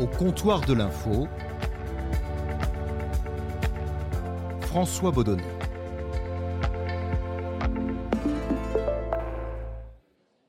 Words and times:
Au 0.00 0.06
comptoir 0.06 0.60
de 0.60 0.74
l'info, 0.74 1.26
François 4.60 5.10
Baudonnet. 5.10 5.42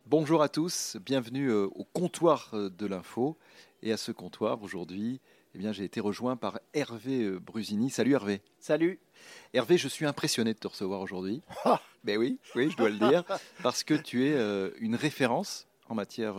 Bonjour 0.05 0.43
à 0.43 0.49
tous, 0.49 0.97
bienvenue 1.04 1.49
euh, 1.49 1.66
au 1.73 1.84
comptoir 1.84 2.52
euh, 2.54 2.70
de 2.70 2.85
l'info. 2.85 3.39
Et 3.81 3.91
à 3.91 3.98
ce 3.98 4.12
comptoir, 4.12 4.62
aujourd'hui, 4.62 5.20
eh 5.55 5.57
bien, 5.57 5.71
j'ai 5.71 5.84
été 5.84 6.00
rejoint 6.00 6.36
par 6.36 6.59
Hervé 6.75 7.23
euh, 7.23 7.39
Brusini. 7.39 7.89
Salut 7.89 8.13
Hervé. 8.13 8.43
Salut. 8.59 9.00
Hervé, 9.55 9.79
je 9.79 9.88
suis 9.88 10.05
impressionné 10.05 10.54
de 10.54 10.59
te 10.59 10.68
recevoir 10.68 11.02
aujourd'hui. 11.02 11.41
ben 12.04 12.20
oui, 12.20 12.38
oui, 12.54 12.70
je 12.70 12.77
dois 12.77 12.91
le 12.91 13.00
dire, 13.00 13.23
parce 13.63 13.84
que 13.84 13.95
tu 13.95 14.27
es 14.27 14.38
une 14.79 14.95
référence 14.95 15.68
en 15.89 15.95
matière 15.95 16.35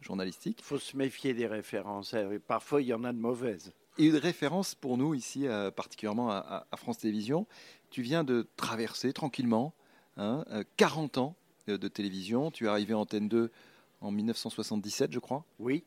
journalistique. 0.00 0.58
Il 0.60 0.64
faut 0.64 0.78
se 0.78 0.96
méfier 0.96 1.34
des 1.34 1.46
références. 1.46 2.14
Hein. 2.14 2.38
Parfois, 2.46 2.82
il 2.82 2.88
y 2.88 2.94
en 2.94 3.04
a 3.04 3.12
de 3.12 3.18
mauvaises. 3.18 3.72
Et 3.98 4.06
une 4.06 4.16
référence 4.16 4.74
pour 4.74 4.96
nous 4.96 5.14
ici, 5.14 5.46
particulièrement 5.76 6.30
à, 6.30 6.66
France 6.76 6.98
Télévisions. 6.98 7.46
Tu 7.90 8.02
viens 8.02 8.24
de 8.24 8.46
traverser 8.56 9.12
tranquillement 9.12 9.74
hein, 10.16 10.44
40 10.76 11.18
ans 11.18 11.36
de 11.66 11.88
télévision. 11.88 12.50
Tu 12.50 12.64
es 12.64 12.68
arrivé 12.68 12.94
à 12.94 12.98
Antenne 12.98 13.28
2 13.28 13.50
en 14.00 14.10
1977, 14.10 15.12
je 15.12 15.18
crois. 15.18 15.44
Oui. 15.58 15.84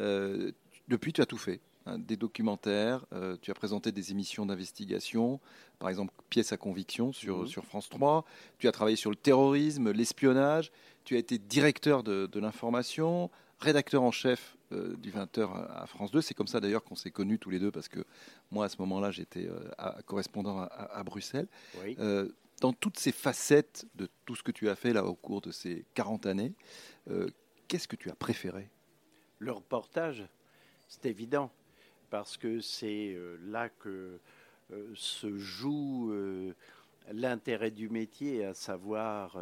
Euh, 0.00 0.52
depuis, 0.88 1.12
tu 1.12 1.20
as 1.20 1.26
tout 1.26 1.38
fait. 1.38 1.60
Hein, 1.86 1.98
des 1.98 2.16
documentaires, 2.16 3.06
euh, 3.12 3.36
tu 3.40 3.50
as 3.50 3.54
présenté 3.54 3.92
des 3.92 4.10
émissions 4.10 4.46
d'investigation, 4.46 5.40
par 5.78 5.88
exemple 5.88 6.12
Pièce 6.28 6.52
à 6.52 6.56
conviction 6.56 7.12
sur, 7.12 7.38
mhm. 7.38 7.46
sur 7.46 7.64
France 7.64 7.88
3. 7.88 8.24
Tu 8.58 8.68
as 8.68 8.72
travaillé 8.72 8.96
sur 8.96 9.10
le 9.10 9.16
terrorisme, 9.16 9.90
l'espionnage. 9.90 10.70
Tu 11.08 11.16
as 11.16 11.18
été 11.20 11.38
directeur 11.38 12.02
de, 12.02 12.38
l'information, 12.38 13.30
rédacteur 13.60 14.02
en 14.02 14.10
chef 14.10 14.58
euh, 14.72 14.94
du 14.98 15.10
20h 15.10 15.48
à 15.74 15.86
France 15.86 16.10
2. 16.10 16.20
C'est 16.20 16.34
comme 16.34 16.46
ça 16.46 16.60
d'ailleurs 16.60 16.84
qu'on 16.84 16.96
s'est 16.96 17.10
connus 17.10 17.38
tous 17.38 17.48
les 17.48 17.58
deux 17.58 17.70
parce 17.70 17.88
que 17.88 18.04
moi 18.50 18.66
à 18.66 18.68
ce 18.68 18.76
moment-là 18.80 19.10
j'étais 19.10 19.48
correspondant 20.04 20.68
à, 20.70 21.02
Bruxelles. 21.04 21.48
Oui 21.82 21.96
dans 22.60 22.72
toutes 22.72 22.98
ces 22.98 23.12
facettes 23.12 23.86
de 23.94 24.08
tout 24.24 24.34
ce 24.34 24.42
que 24.42 24.52
tu 24.52 24.68
as 24.68 24.74
fait 24.74 24.92
là 24.92 25.04
au 25.04 25.14
cours 25.14 25.40
de 25.40 25.50
ces 25.50 25.84
40 25.94 26.26
années, 26.26 26.52
euh, 27.10 27.28
qu'est-ce 27.68 27.88
que 27.88 27.96
tu 27.96 28.10
as 28.10 28.14
préféré? 28.14 28.68
Le 29.38 29.52
reportage, 29.52 30.26
c'est 30.88 31.06
évident, 31.06 31.50
parce 32.10 32.36
que 32.36 32.60
c'est 32.60 33.14
euh, 33.14 33.36
là 33.46 33.68
que 33.68 34.18
euh, 34.72 34.92
se 34.94 35.38
joue 35.38 36.12
l'intérêt 37.12 37.70
du 37.70 37.88
métier, 37.88 38.44
à 38.44 38.54
savoir 38.54 39.38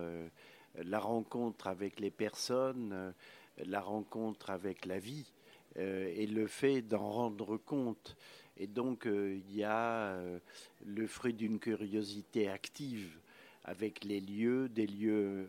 la 0.84 0.98
rencontre 0.98 1.66
avec 1.66 2.00
les 2.00 2.10
personnes, 2.10 3.14
la 3.58 3.80
rencontre 3.80 4.50
avec 4.50 4.86
la 4.86 4.98
vie, 4.98 5.32
et 5.77 6.27
le 6.27 6.46
fait 6.46 6.82
d'en 6.82 7.10
rendre 7.10 7.56
compte. 7.56 8.16
Et 8.58 8.66
donc, 8.66 9.06
euh, 9.06 9.38
il 9.48 9.56
y 9.56 9.64
a 9.64 10.08
euh, 10.08 10.38
le 10.84 11.06
fruit 11.06 11.34
d'une 11.34 11.58
curiosité 11.58 12.48
active 12.48 13.19
avec 13.64 14.04
les 14.04 14.20
lieux, 14.20 14.69
des 14.69 14.86
lieux 14.86 15.47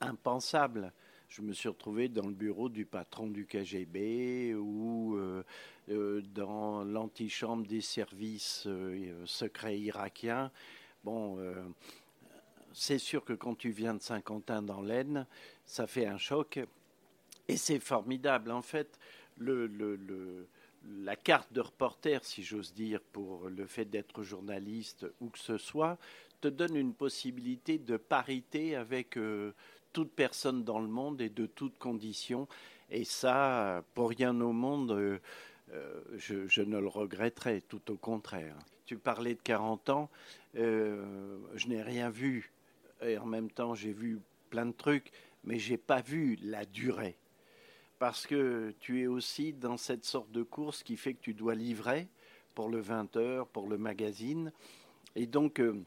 impensables. 0.00 0.92
Je 1.28 1.42
me 1.42 1.52
suis 1.52 1.68
retrouvé 1.68 2.08
dans 2.08 2.26
le 2.26 2.34
bureau 2.34 2.68
du 2.68 2.84
patron 2.84 3.26
du 3.26 3.46
KGB 3.46 4.54
ou 4.54 5.16
euh, 5.16 5.42
dans 6.34 6.84
l'antichambre 6.84 7.66
des 7.66 7.80
services 7.80 8.68
secrets 9.24 9.78
irakiens. 9.78 10.50
Bon, 11.02 11.38
c'est 12.72 12.98
sûr 12.98 13.24
que 13.24 13.32
quand 13.32 13.54
tu 13.54 13.70
viens 13.70 13.94
de 13.94 14.02
Saint-Quentin 14.02 14.62
dans 14.62 14.82
l'Aisne, 14.82 15.26
ça 15.64 15.86
fait 15.86 16.06
un 16.06 16.18
choc. 16.18 16.60
Et 17.48 17.56
c'est 17.56 17.80
formidable. 17.80 18.50
En 18.50 18.62
fait, 18.62 18.98
la 19.38 21.16
carte 21.16 21.52
de 21.52 21.60
reporter, 21.60 22.24
si 22.24 22.42
j'ose 22.42 22.72
dire, 22.72 23.00
pour 23.12 23.48
le 23.48 23.66
fait 23.66 23.84
d'être 23.84 24.22
journaliste 24.22 25.06
ou 25.20 25.28
que 25.28 25.38
ce 25.38 25.58
soit, 25.58 25.98
te 26.40 26.48
donne 26.48 26.76
une 26.76 26.94
possibilité 26.94 27.78
de 27.78 27.96
parité 27.96 28.76
avec 28.76 29.16
euh, 29.16 29.52
toute 29.92 30.12
personne 30.12 30.64
dans 30.64 30.78
le 30.78 30.88
monde 30.88 31.20
et 31.20 31.28
de 31.28 31.46
toutes 31.46 31.78
conditions. 31.78 32.48
Et 32.90 33.04
ça, 33.04 33.84
pour 33.94 34.10
rien 34.10 34.38
au 34.40 34.52
monde, 34.52 34.92
euh, 34.92 35.18
euh, 35.72 36.00
je, 36.16 36.62
ne 36.62 36.78
le 36.78 36.88
regretterai, 36.88 37.62
tout 37.62 37.90
au 37.90 37.96
contraire. 37.96 38.56
Tu 38.86 38.96
parlais 38.96 39.34
de 39.34 39.40
40 39.42 39.90
ans, 39.90 40.10
je 40.54 41.68
n'ai 41.68 41.80
rien 41.80 42.10
vu. 42.10 42.50
Et 43.02 43.18
en 43.18 43.26
même 43.26 43.50
temps, 43.50 43.74
j'ai 43.74 43.92
vu 43.92 44.20
plein 44.50 44.66
de 44.66 44.72
trucs, 44.72 45.10
mais 45.44 45.58
je 45.58 45.72
n'ai 45.72 45.78
pas 45.78 46.00
vu 46.00 46.36
la 46.42 46.64
durée 46.64 47.16
parce 48.00 48.26
que 48.26 48.74
tu 48.80 49.02
es 49.02 49.06
aussi 49.06 49.52
dans 49.52 49.76
cette 49.76 50.06
sorte 50.06 50.32
de 50.32 50.42
course 50.42 50.82
qui 50.82 50.96
fait 50.96 51.12
que 51.12 51.20
tu 51.20 51.34
dois 51.34 51.54
livrer 51.54 52.08
pour 52.54 52.70
le 52.70 52.80
20 52.80 53.14
heures, 53.16 53.46
pour 53.46 53.68
le 53.68 53.76
magazine. 53.76 54.52
Et 55.14 55.26
donc, 55.26 55.60
euh, 55.60 55.84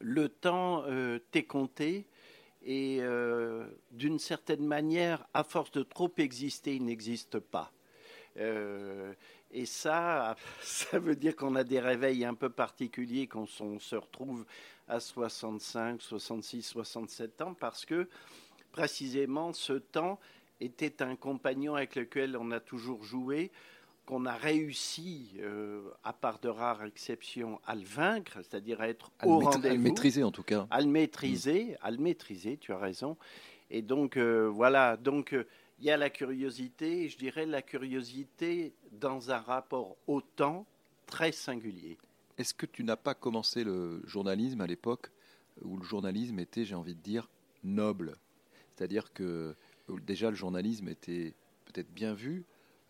le 0.00 0.28
temps 0.28 0.82
euh, 0.86 1.20
t'est 1.30 1.44
compté. 1.44 2.04
Et 2.64 2.98
euh, 3.00 3.64
d'une 3.92 4.18
certaine 4.18 4.66
manière, 4.66 5.24
à 5.34 5.44
force 5.44 5.70
de 5.70 5.84
trop 5.84 6.12
exister, 6.18 6.74
il 6.74 6.84
n'existe 6.84 7.38
pas. 7.38 7.72
et 8.36 9.66
ça, 9.66 10.34
ça 10.62 10.98
veut 10.98 11.14
dire 11.14 11.36
qu'on 11.36 11.54
a 11.54 11.62
des 11.62 11.78
réveils 11.78 12.24
un 12.24 12.34
peu 12.34 12.50
particuliers 12.50 13.28
quand 13.28 13.46
on 13.60 13.78
se 13.78 13.94
retrouve 13.94 14.44
à 14.88 15.00
65, 15.00 16.00
66, 16.00 16.62
67 16.62 17.42
ans, 17.42 17.54
parce 17.54 17.84
que 17.84 18.08
précisément 18.72 19.52
ce 19.52 19.74
temps 19.74 20.18
était 20.60 21.02
un 21.02 21.16
compagnon 21.16 21.74
avec 21.74 21.94
lequel 21.94 22.36
on 22.36 22.50
a 22.50 22.60
toujours 22.60 23.02
joué, 23.02 23.50
qu'on 24.06 24.24
a 24.24 24.34
réussi, 24.34 25.32
euh, 25.40 25.82
à 26.04 26.12
part 26.12 26.38
de 26.38 26.48
rares 26.48 26.84
exceptions, 26.84 27.60
à 27.66 27.74
le 27.74 27.84
vaincre, 27.84 28.38
c'est-à-dire 28.42 28.80
à 28.80 28.88
être 28.88 29.10
au 29.24 29.40
rendez-vous. 29.40 29.66
À 29.66 29.76
le 29.76 29.78
maîtriser 29.78 30.22
en 30.22 30.30
tout 30.30 30.44
cas. 30.44 30.66
À 30.70 30.80
le 30.80 30.86
maîtriser, 30.86 31.76
à 31.82 31.90
le 31.90 31.98
maîtriser, 31.98 32.56
tu 32.56 32.72
as 32.72 32.78
raison. 32.78 33.16
Et 33.70 33.82
donc 33.82 34.16
euh, 34.16 34.46
voilà, 34.46 34.96
donc 34.96 35.32
euh, 35.32 35.46
il 35.80 35.86
y 35.86 35.90
a 35.90 35.96
la 35.96 36.08
curiosité, 36.08 37.08
je 37.08 37.18
dirais 37.18 37.46
la 37.46 37.62
curiosité 37.62 38.74
dans 38.92 39.30
un 39.30 39.38
rapport 39.38 39.96
au 40.06 40.20
temps 40.20 40.66
très 41.06 41.32
singulier. 41.32 41.98
Est-ce 42.38 42.54
que 42.54 42.66
tu 42.66 42.84
n'as 42.84 42.96
pas 42.96 43.14
commencé 43.14 43.64
le 43.64 44.02
journalisme 44.06 44.60
à 44.60 44.66
l'époque 44.66 45.10
où 45.62 45.76
le 45.76 45.84
journalisme 45.84 46.38
était, 46.38 46.64
j'ai 46.64 46.74
envie 46.74 46.94
de 46.94 47.00
dire, 47.00 47.30
noble? 47.64 48.16
C'est-à-dire 48.74 49.12
que 49.12 49.56
déjà 49.88 50.30
le 50.30 50.36
journalisme 50.36 50.88
était 50.88 51.34
peut-être 51.64 51.92
bien 51.92 52.14
vu. 52.14 52.44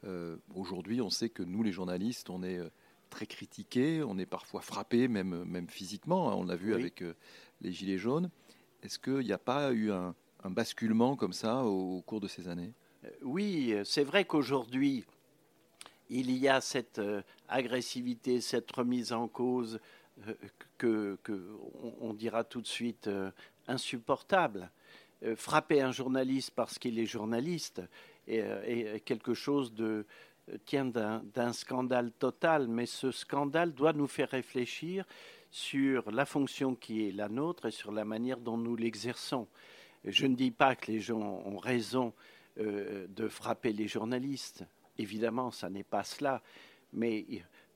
Euh, 0.05 0.37
aujourd'hui, 0.55 1.01
on 1.01 1.11
sait 1.11 1.29
que 1.29 1.43
nous, 1.43 1.63
les 1.63 1.73
journalistes, 1.73 2.31
on 2.31 2.43
est 2.43 2.59
euh, 2.59 2.69
très 3.11 3.27
critiqués, 3.27 4.03
on 4.03 4.19
est 4.19 4.27
parfois 4.27 4.61
frappés, 4.61 5.09
même, 5.09 5.45
même 5.45 5.69
physiquement. 5.69 6.31
Hein, 6.31 6.35
on 6.35 6.45
l'a 6.45 6.57
vu 6.57 6.75
avec 6.75 7.03
euh, 7.03 7.15
les 7.61 7.73
Gilets 7.73 7.99
jaunes. 7.99 8.31
Est-ce 8.83 8.99
qu'il 8.99 9.27
n'y 9.27 9.33
a 9.33 9.39
pas 9.39 9.73
eu 9.73 9.91
un, 9.91 10.15
basculement 10.45 11.17
comme 11.17 11.33
ça 11.33 11.65
au, 11.65 12.03
cours 12.03 12.21
de 12.21 12.29
ces 12.29 12.47
années? 12.47 12.73
Oui, 13.23 13.75
c'est 13.85 14.05
vrai 14.05 14.25
qu'aujourd'hui, 14.25 15.05
il 16.09 16.31
y 16.31 16.47
a 16.47 16.61
cette 16.61 17.01
agressivité, 17.49 18.41
cette 18.41 18.71
remise 18.71 19.13
en 19.13 19.29
cause 19.29 19.81
que, 20.79 21.19
que 21.23 21.51
on, 22.01 22.15
dira 22.15 22.45
tout 22.45 22.63
de 22.63 22.67
suite 22.67 23.11
insupportable. 23.69 24.71
Euh, 25.25 25.35
frapper 25.35 25.81
un 25.81 25.93
journaliste 25.93 26.51
parce 26.55 26.79
qu'il 26.79 26.99
est 26.99 27.07
journaliste 27.07 27.81
est, 28.29 28.41
euh, 28.43 28.99
quelque 29.03 29.33
chose 29.33 29.73
de 29.73 30.05
euh, 30.51 30.57
tient 30.67 30.85
d'un 30.85 31.53
scandale 31.55 32.13
total, 32.13 32.69
mais 32.69 32.85
ce 32.85 33.11
scandale 33.11 33.73
doit 33.73 33.95
nous 33.95 34.07
faire 34.07 34.29
réfléchir 34.29 35.07
sur 35.51 36.11
la 36.11 36.27
fonction 36.27 36.75
qui 36.75 37.09
est 37.09 37.13
la 37.13 37.31
nôtre 37.31 37.67
et 37.67 37.71
sur 37.71 37.93
la 37.93 38.05
manière 38.05 38.41
dont 38.41 38.59
nous 38.59 38.77
l'exerçons. 38.77 39.49
Je 40.05 40.27
ne 40.27 40.37
dis 40.37 40.51
pas 40.51 40.77
que 40.77 40.93
les 40.93 41.01
gens 41.01 41.43
ont 41.47 41.57
raison 41.57 42.13
de 42.59 43.29
frapper 43.29 43.73
les 43.73 43.89
journalistes. 43.89 44.65
Évidemment, 44.99 45.51
ça 45.51 45.71
n'est 45.71 45.83
pas 45.83 46.05
cela. 46.05 46.43
Mais 46.93 47.27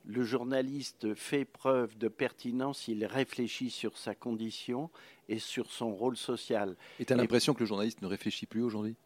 le 0.04 0.22
journaliste 0.24 1.14
fait 1.14 1.44
preuve 1.44 1.96
de 1.98 2.08
pertinence, 2.08 2.88
il 2.88 3.04
réfléchit 3.04 3.70
sur 3.70 3.98
sa 3.98 4.14
condition 4.14 4.90
et 5.28 5.38
sur 5.38 5.70
son 5.70 5.94
rôle 5.94 6.16
social. 6.16 6.76
Et 6.98 7.04
tu 7.04 7.12
as 7.12 7.16
l'impression 7.16 7.54
que 7.54 7.60
le 7.60 7.66
journaliste 7.66 8.02
ne 8.02 8.06
réfléchit 8.06 8.46
plus 8.46 8.62
aujourd'hui? 8.62 8.96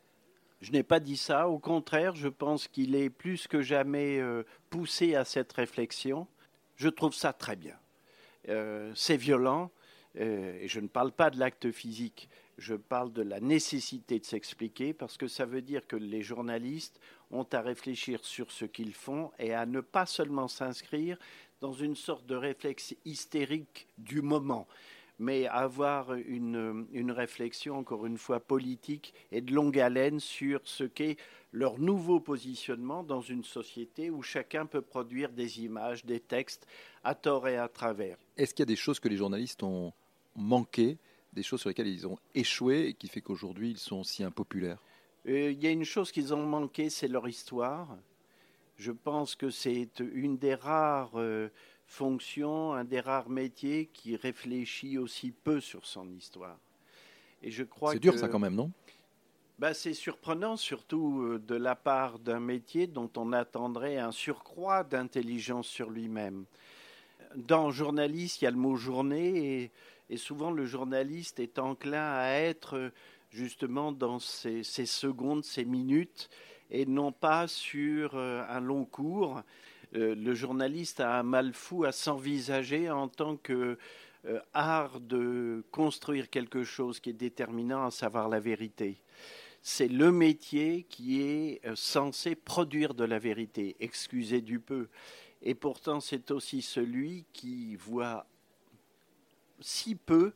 Je 0.61 0.73
n'ai 0.73 0.83
pas 0.83 1.01
dit 1.01 1.17
ça, 1.17 1.49
au 1.49 1.59
contraire, 1.59 2.15
je 2.15 2.29
pense 2.29 2.69
qu'il 2.69 2.95
est 2.95 3.11
plus 3.11 3.47
que 3.47 3.61
jamais 3.61 4.19
euh, 4.19 4.45
poussé 4.71 5.15
à 5.15 5.25
cette 5.25 5.53
réflexion. 5.53 6.27
Je 6.77 6.89
trouve 6.89 7.13
ça 7.13 7.33
très 7.33 7.57
bien. 7.57 7.77
Euh, 8.49 8.91
c'est 8.95 9.17
violent, 9.17 9.71
euh, 10.19 10.59
et 10.61 10.69
je 10.69 10.81
ne 10.81 10.89
parle 10.89 11.13
pas 11.13 11.31
de 11.31 11.39
l'acte 11.39 11.71
physique, 11.71 12.29
je 12.59 12.75
parle 12.75 13.13
de 13.13 13.23
la 13.23 13.41
nécessité 13.41 14.19
de 14.19 14.25
s'expliquer, 14.25 14.93
parce 14.93 15.17
que 15.17 15.29
ça 15.29 15.47
veut 15.47 15.63
dire 15.63 15.87
que 15.87 15.97
les 15.97 16.23
journalistes 16.23 17.01
ont 17.31 17.47
à 17.53 17.61
réfléchir 17.61 18.25
sur 18.25 18.51
ce 18.51 18.65
qu'ils 18.65 18.95
font 18.95 19.31
et 19.39 19.55
à 19.55 19.67
ne 19.67 19.81
pas 19.81 20.07
seulement 20.07 20.49
s'inscrire 20.49 21.19
dans 21.61 21.73
une 21.73 21.97
sorte 21.97 22.27
de 22.27 22.35
réflexe 22.35 22.95
hystérique 23.05 23.89
du 23.99 24.23
moment. 24.23 24.67
mais 25.21 25.47
avoir 25.47 26.15
une, 26.15 26.87
une, 26.93 27.13
réflexion, 27.13 27.79
encore 27.79 28.05
une 28.05 28.19
fois, 28.19 28.41
politique 28.41 29.15
et 29.31 29.41
de 29.41 29.55
longue 29.55 29.79
haleine 29.79 30.19
sur 30.19 30.61
ce 30.65 30.83
qu'est 30.83 31.17
leur 31.53 31.79
nouveau 31.79 32.19
positionnement 32.19 33.05
dans 33.05 33.21
une 33.21 33.45
société 33.45 34.11
où 34.11 34.23
chacun 34.23 34.67
peut 34.67 34.83
produire 34.83 35.31
des 35.31 35.63
images, 35.63 36.05
des 36.05 36.19
textes, 36.19 36.67
à 37.05 37.15
tort 37.15 37.47
et 37.47 37.57
à 37.57 37.69
travers. 37.69 38.19
Est-ce 38.37 38.53
qu'il 38.53 38.65
y 38.65 38.69
a 38.69 38.75
des 38.75 38.77
choses 38.77 38.99
que 38.99 39.09
les 39.09 39.17
journalistes 39.17 39.63
ont 39.63 39.93
manqué, 40.35 40.99
des 41.35 41.43
choses 41.43 41.61
sur 41.61 41.69
lesquelles 41.69 41.89
ils 41.89 42.07
ont 42.07 42.19
échoué 42.35 42.87
et 42.89 42.95
qui 42.95 43.09
fait 43.09 43.21
qu'aujourd'hui 43.21 43.71
ils 43.71 43.79
sont 43.79 44.05
si 44.05 44.25
impopulaires 44.25 44.79
euh, 45.29 45.51
Il 45.51 45.63
y 45.63 45.67
a 45.67 45.71
une 45.71 45.85
chose 45.85 46.13
qu'ils 46.13 46.33
ont 46.33 46.47
manqué, 46.47 46.91
c'est 46.91 47.09
leur 47.09 47.29
histoire. 47.29 47.97
Je 48.77 48.93
pense 48.93 49.35
que 49.35 49.51
c'est 49.51 49.89
une 50.01 50.39
des 50.39 50.55
rares... 50.55 51.13
Euh, 51.17 51.51
fonction, 51.87 52.73
un 52.73 52.85
des 52.85 53.01
rares 53.01 53.29
métiers 53.29 53.89
qui 53.93 54.17
réfléchit 54.17 54.99
aussi 54.99 55.31
peu 55.31 55.61
sur 55.61 55.87
son 55.87 56.11
histoire. 56.13 56.59
Et 57.43 57.51
je 57.51 57.63
crois 57.63 57.93
c'est 57.93 57.99
dur 57.99 58.19
ça 58.19 58.29
quand 58.29 58.39
même, 58.39 58.55
non? 58.55 58.71
Bah, 59.59 59.75
c'est 59.75 59.95
surprenant, 59.95 60.57
surtout 60.57 61.23
euh, 61.23 61.39
de 61.39 61.55
la 61.55 61.77
part 61.77 62.19
d'un 62.19 62.41
métier 62.41 62.89
dont 62.89 63.11
on 63.17 63.33
attendrait 63.33 63.99
un 63.99 64.11
surcroît 64.11 64.83
d'intelligence 64.83 65.69
sur 65.69 65.91
lui-même. 65.91 66.45
Dans 67.37 67.71
journaliste, 67.71 68.43
il 68.43 68.47
y 68.47 68.49
a 68.49 68.51
le 68.51 68.57
mot 68.57 68.77
journée, 68.77 69.63
et, 69.63 69.71
et, 70.09 70.17
souvent 70.17 70.51
le 70.51 70.67
journaliste 70.67 71.41
est 71.41 71.59
enclin 71.59 72.13
à 72.13 72.31
être 72.33 72.93
justement 73.31 73.93
dans 73.93 74.19
ces, 74.19 74.63
secondes, 74.63 75.45
ces 75.45 75.65
minutes, 75.65 76.31
et 76.71 76.87
non 76.87 77.13
pas 77.13 77.49
sur 77.49 78.15
euh, 78.15 78.43
un 78.49 78.61
long 78.61 78.85
cours. 78.85 79.43
Euh, 79.95 80.15
le 80.15 80.35
journaliste 80.35 81.01
a 81.01 81.19
un 81.19 81.23
mal 81.23 81.53
fou 81.53 81.85
à 81.85 81.93
s'envisager 81.93 82.91
en 82.91 83.09
tant 83.09 83.37
que 83.37 83.77
euh, 84.27 84.41
art 84.55 85.01
de 85.01 85.65
construire 85.73 86.31
quelque 86.31 86.65
chose 86.65 87.01
qui 87.01 87.11
est 87.11 87.13
déterminant, 87.13 87.85
à 87.85 87.91
savoir 87.91 88.29
la 88.29 88.41
vérité. 88.41 89.03
C'est 89.63 89.89
le 89.89 90.13
métier 90.13 90.85
qui 90.89 91.23
est 91.23 91.61
censé 91.75 92.35
produire 92.35 92.93
de 92.93 93.05
la 93.05 93.19
vérité, 93.19 93.77
excusez 93.81 94.43
du 94.43 94.61
peu. 94.61 94.89
Et 95.41 95.55
pourtant, 95.55 96.01
c'est 96.01 96.31
aussi 96.31 96.61
celui 96.61 97.25
qui 97.33 97.77
voit 97.77 98.27
si 99.61 99.95
peu 99.95 100.33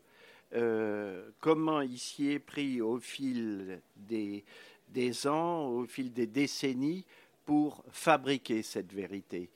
comment 1.40 1.82
il 1.82 1.98
s'y 1.98 2.30
est 2.30 2.38
pris 2.38 2.80
au 2.80 2.98
fil 2.98 3.80
des, 3.96 4.44
des 4.88 5.26
ans, 5.26 5.66
au 5.66 5.84
fil 5.84 6.12
des 6.12 6.26
décennies, 6.26 7.04
pour 7.48 7.82
fabriquer 7.90 8.62
cette 8.62 8.92
vérité. 8.92 9.48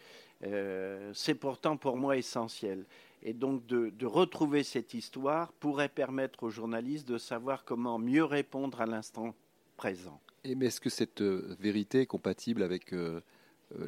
Euh, 0.45 1.13
c'est 1.15 1.35
pourtant 1.35 1.77
pour 1.77 1.99
moi 1.99 2.17
essentiel. 2.17 2.87
Et 3.23 3.35
donc 3.35 3.67
de, 3.67 4.07
retrouver 4.07 4.65
cette 4.65 4.95
histoire 4.95 5.53
pourrait 5.53 5.91
permettre 5.91 6.43
aux 6.43 6.49
journalistes 6.49 7.07
de 7.07 7.19
savoir 7.19 7.65
comment 7.65 7.99
mieux 7.99 8.25
répondre 8.25 8.81
à 8.81 8.87
l'instant 8.87 9.35
présent. 9.77 10.21
Mais 10.45 10.67
est-ce 10.67 10.81
que 10.81 10.89
cette 10.89 11.21
euh, 11.21 11.55
vérité 11.61 12.01
est 12.01 12.07
compatible 12.07 12.63
avec 12.63 12.95
euh, 12.95 13.21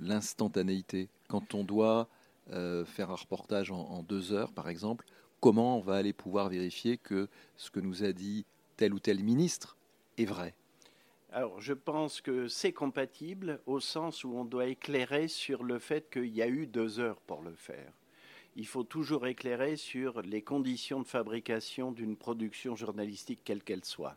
l'instantanéité? 0.02 1.08
Quand 1.28 1.54
on 1.54 1.64
doit 1.64 2.08
faire 2.46 3.10
un 3.10 3.14
reportage 3.14 3.70
en, 3.70 4.02
deux 4.02 4.34
heures, 4.34 4.52
par 4.52 4.68
exemple, 4.68 5.06
comment 5.44 5.76
on 5.76 5.81
va 5.82 5.96
aller 5.96 6.14
pouvoir 6.14 6.49
vérifier 6.49 6.96
que 6.96 7.29
ce 7.58 7.70
que 7.70 7.79
nous 7.79 8.02
a 8.02 8.12
dit 8.12 8.46
tel 8.79 8.94
ou 8.94 8.99
tel 8.99 9.23
ministre 9.23 9.76
est 10.17 10.25
vrai 10.25 10.55
alors, 11.32 11.61
je 11.61 11.73
pense 11.73 12.20
que 12.20 12.46
c'est 12.46 12.73
compatible 12.73 13.61
au 13.67 13.81
sens 13.81 14.23
où 14.23 14.37
on 14.37 14.44
doit 14.44 14.67
éclairer 14.67 15.26
sur 15.26 15.64
le 15.64 15.81
fait 15.81 16.08
qu'il 16.08 16.29
y 16.29 16.43
a 16.43 16.46
eu 16.46 16.69
deux 16.69 17.00
heures 17.00 17.20
pour 17.23 17.43
le 17.43 17.56
faire. 17.56 17.93
Il 18.55 18.69
faut 18.69 18.85
toujours 18.85 19.26
éclairer 19.26 19.76
sur 19.76 20.23
les 20.23 20.43
conditions 20.43 21.00
de 21.00 21.08
fabrication 21.08 21.91
d'une 21.91 22.14
production 22.14 22.76
journalistique 22.76 23.41
quelle 23.43 23.64
qu'elle 23.64 23.85
soit. 23.85 24.17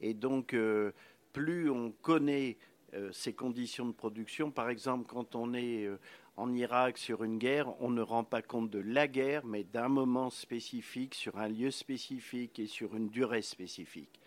Et 0.00 0.14
donc, 0.14 0.54
euh, 0.54 0.92
plus 1.32 1.68
on 1.68 1.90
connaît 2.00 2.58
euh, 2.94 3.10
ces 3.12 3.32
conditions 3.32 3.86
de 3.86 3.92
production, 3.92 4.52
par 4.52 4.70
exemple, 4.70 5.06
quand 5.08 5.34
on 5.34 5.52
est 5.52 5.84
euh, 5.84 5.98
en 6.40 6.54
Irak 6.54 6.96
sur 6.96 7.22
une 7.22 7.38
guerre, 7.38 7.68
on 7.82 7.90
ne 7.90 8.00
rend 8.00 8.24
pas 8.24 8.40
compte 8.40 8.70
de 8.70 8.78
la 8.78 9.06
guerre, 9.06 9.44
mais 9.44 9.62
d'un 9.62 9.88
moment 9.88 10.30
spécifique, 10.30 11.14
sur 11.14 11.38
un 11.38 11.48
lieu 11.48 11.70
spécifique 11.70 12.58
et 12.58 12.66
sur 12.66 12.96
une 12.96 13.08
durée 13.08 13.42
spécifique. 13.42 14.18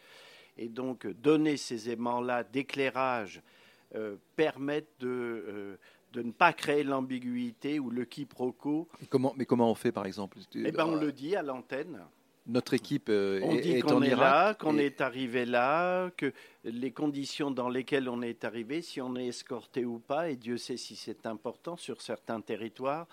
Et 0.57 0.69
donc, 0.69 1.07
donner 1.07 1.57
ces 1.57 1.89
aimants-là 1.89 2.43
d'éclairage 2.43 3.41
euh, 3.95 4.15
permettent 4.35 4.99
de, 4.99 5.07
euh, 5.07 5.77
de, 6.11 6.21
ne 6.21 6.31
pas 6.31 6.53
créer 6.53 6.83
l'ambiguïté 6.83 7.79
ou 7.79 7.89
le 7.89 8.05
quiproquo. 8.05 8.87
comment, 9.09 9.33
mais 9.35 9.45
comment 9.45 9.71
on 9.71 9.75
fait, 9.75 9.91
par 9.91 10.05
exemple? 10.05 10.37
Eh 10.53 10.71
ben, 10.71 10.85
On 10.85 10.95
le 10.95 11.11
dit 11.11 11.35
à 11.35 11.41
l'antenne. 11.41 11.99
Notre 12.45 12.73
équipe 12.73 13.07
euh, 13.09 13.39
on 13.43 13.55
dit 13.55 13.79
qu'on 13.79 14.01
est 14.01 14.15
là, 14.15 14.53
qu'on 14.53 14.77
est 14.77 14.99
arrivé 14.99 15.45
là, 15.45 16.09
que 16.17 16.33
les 16.65 16.91
conditions 16.91 17.51
dans 17.51 17.69
lesquelles 17.69 18.09
on 18.09 18.21
est 18.21 18.43
arrivé, 18.43 18.81
si 18.81 18.99
on 18.99 19.15
est 19.15 19.27
escorté 19.27 19.85
ou 19.85 19.99
pas, 19.99 20.29
et 20.29 20.35
Dieu 20.35 20.57
sait 20.57 20.75
si 20.75 20.95
c'est 20.97 21.25
important 21.25 21.77
sur 21.77 22.01
certains 22.01 22.41
territoires, 22.41 23.07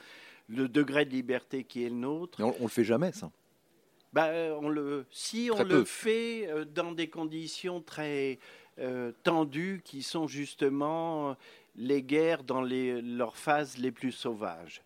le 0.48 0.68
degré 0.68 1.04
de 1.04 1.10
liberté 1.10 1.62
qui 1.64 1.84
est 1.84 1.90
le 1.90 1.94
nôtre. 1.94 2.40
on, 2.42 2.48
ne 2.48 2.62
le 2.62 2.68
fait 2.68 2.84
jamais, 2.84 3.12
ça. 3.12 3.30
Bah, 4.12 4.26
euh, 4.26 4.58
on 4.60 4.68
le, 4.68 5.06
si 5.10 5.50
on 5.52 5.62
le 5.62 5.84
fait 5.84 6.48
euh, 6.48 6.64
dans 6.64 6.90
des 6.90 7.08
conditions 7.08 7.80
très 7.80 8.40
euh, 8.80 9.12
tendues 9.22 9.82
qui 9.84 10.02
sont 10.02 10.26
justement 10.26 11.36
les 11.76 12.02
guerres 12.02 12.42
dans 12.42 12.60
les, 12.60 13.00
leurs 13.00 13.36
phases 13.36 13.78
les 13.78 13.92
plus 13.92 14.12
sauvages. 14.12 14.82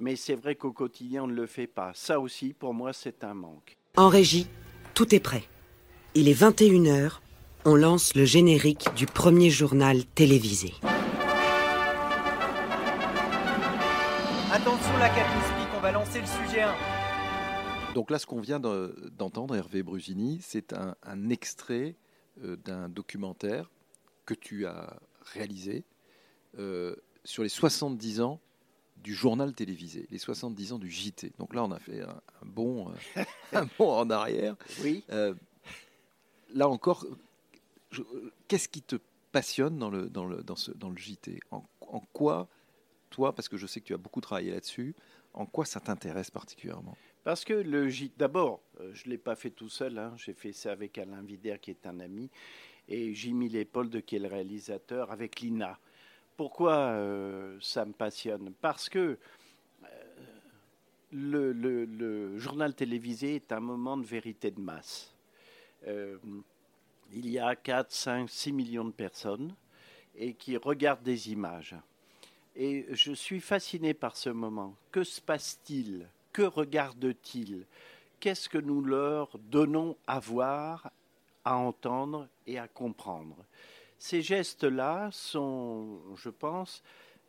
Mais 0.00 0.16
c'est 0.16 0.34
vrai 0.34 0.56
qu'au 0.56 0.72
quotidien, 0.72 1.24
on 1.24 1.26
ne 1.28 1.34
le 1.34 1.46
fait 1.46 1.68
pas. 1.68 1.92
Ça 1.94 2.18
aussi, 2.18 2.52
pour 2.52 2.74
moi, 2.74 2.92
c'est 2.92 3.22
un 3.22 3.34
manque. 3.34 3.76
En 3.96 4.08
régie, 4.08 4.48
tout 4.94 5.14
est 5.14 5.20
prêt. 5.20 5.44
Il 6.16 6.28
est 6.28 6.34
21h. 6.34 7.20
On 7.64 7.76
lance 7.76 8.16
le 8.16 8.24
générique 8.24 8.88
du 8.96 9.06
premier 9.06 9.50
journal 9.50 10.04
télévisé. 10.04 10.74
Attention 14.52 14.98
la 14.98 15.10
speak, 15.10 15.68
on 15.76 15.80
va 15.80 15.92
lancer 15.92 16.20
le 16.20 16.26
sujet 16.26 16.62
1. 16.62 16.74
Donc 17.94 18.10
là, 18.10 18.18
ce 18.18 18.26
qu'on 18.26 18.40
vient 18.40 18.58
d'entendre, 18.58 19.54
Hervé 19.54 19.84
Brusini, 19.84 20.40
c'est 20.42 20.72
un, 20.72 21.30
extrait 21.30 21.94
euh, 22.42 22.56
d'un 22.56 22.88
documentaire 22.88 23.70
que 24.26 24.34
tu 24.34 24.66
as 24.66 24.96
réalisé 25.20 25.84
euh, 26.58 26.96
sur 27.22 27.44
les 27.44 27.48
70 27.48 28.22
ans 28.22 28.40
du 29.04 29.14
journal 29.14 29.54
télévisé, 29.54 30.08
les 30.10 30.18
70 30.18 30.72
ans 30.72 30.78
du 30.78 30.90
JT. 30.90 31.32
Donc 31.38 31.54
là, 31.54 31.62
on 31.62 31.70
a 31.70 31.78
fait 31.78 32.00
un, 32.00 32.20
bon, 32.44 32.90
euh, 33.16 33.22
un 33.52 33.68
bond 33.78 33.92
en 33.92 34.10
arrière. 34.10 34.56
Oui. 34.82 35.04
là 36.52 36.68
encore, 36.68 37.06
qu'est-ce 38.48 38.68
qui 38.68 38.82
te 38.82 38.96
passionne 39.30 39.78
dans 39.78 39.90
le, 39.90 40.08
dans 40.08 40.24
le, 40.24 40.42
dans 40.42 40.56
ce, 40.56 40.72
dans 40.72 40.88
le 40.88 40.96
JT 40.96 41.38
en, 41.50 41.62
en 41.80 42.00
quoi, 42.12 42.48
toi, 43.10 43.34
parce 43.34 43.48
que 43.48 43.56
je 43.56 43.66
sais 43.66 43.80
que 43.80 43.86
tu 43.86 43.94
as 43.94 43.98
beaucoup 43.98 44.20
travaillé 44.20 44.50
là-dessus, 44.50 44.94
en 45.34 45.46
quoi 45.46 45.64
ça 45.64 45.80
t'intéresse 45.80 46.30
particulièrement? 46.30 46.96
Parce 47.24 47.44
que 47.44 47.54
le 47.54 47.88
d'abord, 48.18 48.60
euh, 48.80 48.90
je 48.92 49.06
ne 49.06 49.10
l'ai 49.10 49.18
pas 49.18 49.36
fait 49.36 49.50
tout 49.50 49.68
seul, 49.68 49.98
hein. 49.98 50.14
j'ai 50.16 50.34
fait 50.34 50.52
ça 50.52 50.72
avec 50.72 50.98
Alain 50.98 51.22
Vider 51.22 51.56
qui 51.60 51.70
est 51.70 51.86
un 51.86 52.00
ami, 52.00 52.30
et 52.88 53.14
Jimmy 53.14 53.48
Léopold 53.48 54.04
qui 54.04 54.16
est 54.16 54.18
le 54.18 54.28
réalisateur, 54.28 55.10
avec 55.10 55.40
Lina. 55.40 55.78
Pourquoi 56.36 56.76
euh, 56.76 57.58
ça 57.60 57.84
me 57.84 57.92
passionne? 57.92 58.52
Parce 58.60 58.88
que 58.88 59.18
euh, 59.84 59.88
le, 61.12 62.38
journal 62.38 62.74
télévisé 62.74 63.36
est 63.36 63.52
un 63.52 63.60
moment 63.60 63.96
de 63.96 64.04
vérité 64.04 64.50
de 64.50 64.60
masse. 64.60 65.14
il 65.86 67.28
y 67.28 67.38
a 67.38 67.54
4, 67.54 67.92
5, 67.92 68.28
6 68.28 68.52
millions 68.52 68.84
de 68.84 68.92
personnes 68.92 69.54
qui 70.38 70.56
regardent 70.56 71.02
des 71.02 71.30
images. 71.30 71.76
Et 72.56 72.86
je 72.90 73.12
suis 73.12 73.40
fasciné 73.40 73.94
par 73.94 74.16
ce 74.16 74.30
moment. 74.30 74.76
Que 74.92 75.02
se 75.02 75.20
passe-t-il? 75.20 76.08
Que 76.32 76.42
regardent-ils 76.42 77.66
Qu'est-ce 78.20 78.48
que 78.48 78.58
nous 78.58 78.80
leur 78.80 79.38
donnons 79.38 79.96
à 80.06 80.18
voir, 80.18 80.90
à 81.44 81.56
entendre 81.56 82.28
et 82.46 82.58
à 82.58 82.68
comprendre? 82.68 83.36
Ces 84.06 84.20
gestes-là 84.20 85.08
sont, 85.12 85.98
je 86.14 86.28
pense, 86.28 86.82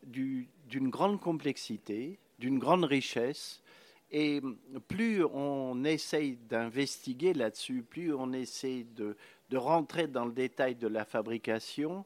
d'une 0.03 0.89
grande 0.89 1.21
complexité, 1.21 2.19
d'une 2.37 2.59
grande 2.59 2.83
richesse, 2.83 3.63
et 4.11 4.41
plus 4.89 5.23
on 5.23 5.85
essaye 5.85 6.35
d'investiguer 6.35 7.33
là-dessus, 7.33 7.81
plus 7.81 8.13
on 8.13 8.33
essaie 8.33 8.85
de, 8.93 9.15
rentrer 9.53 10.07
dans 10.07 10.25
le 10.25 10.33
détail 10.33 10.75
de 10.75 10.89
la 10.89 11.05
fabrication, 11.05 12.03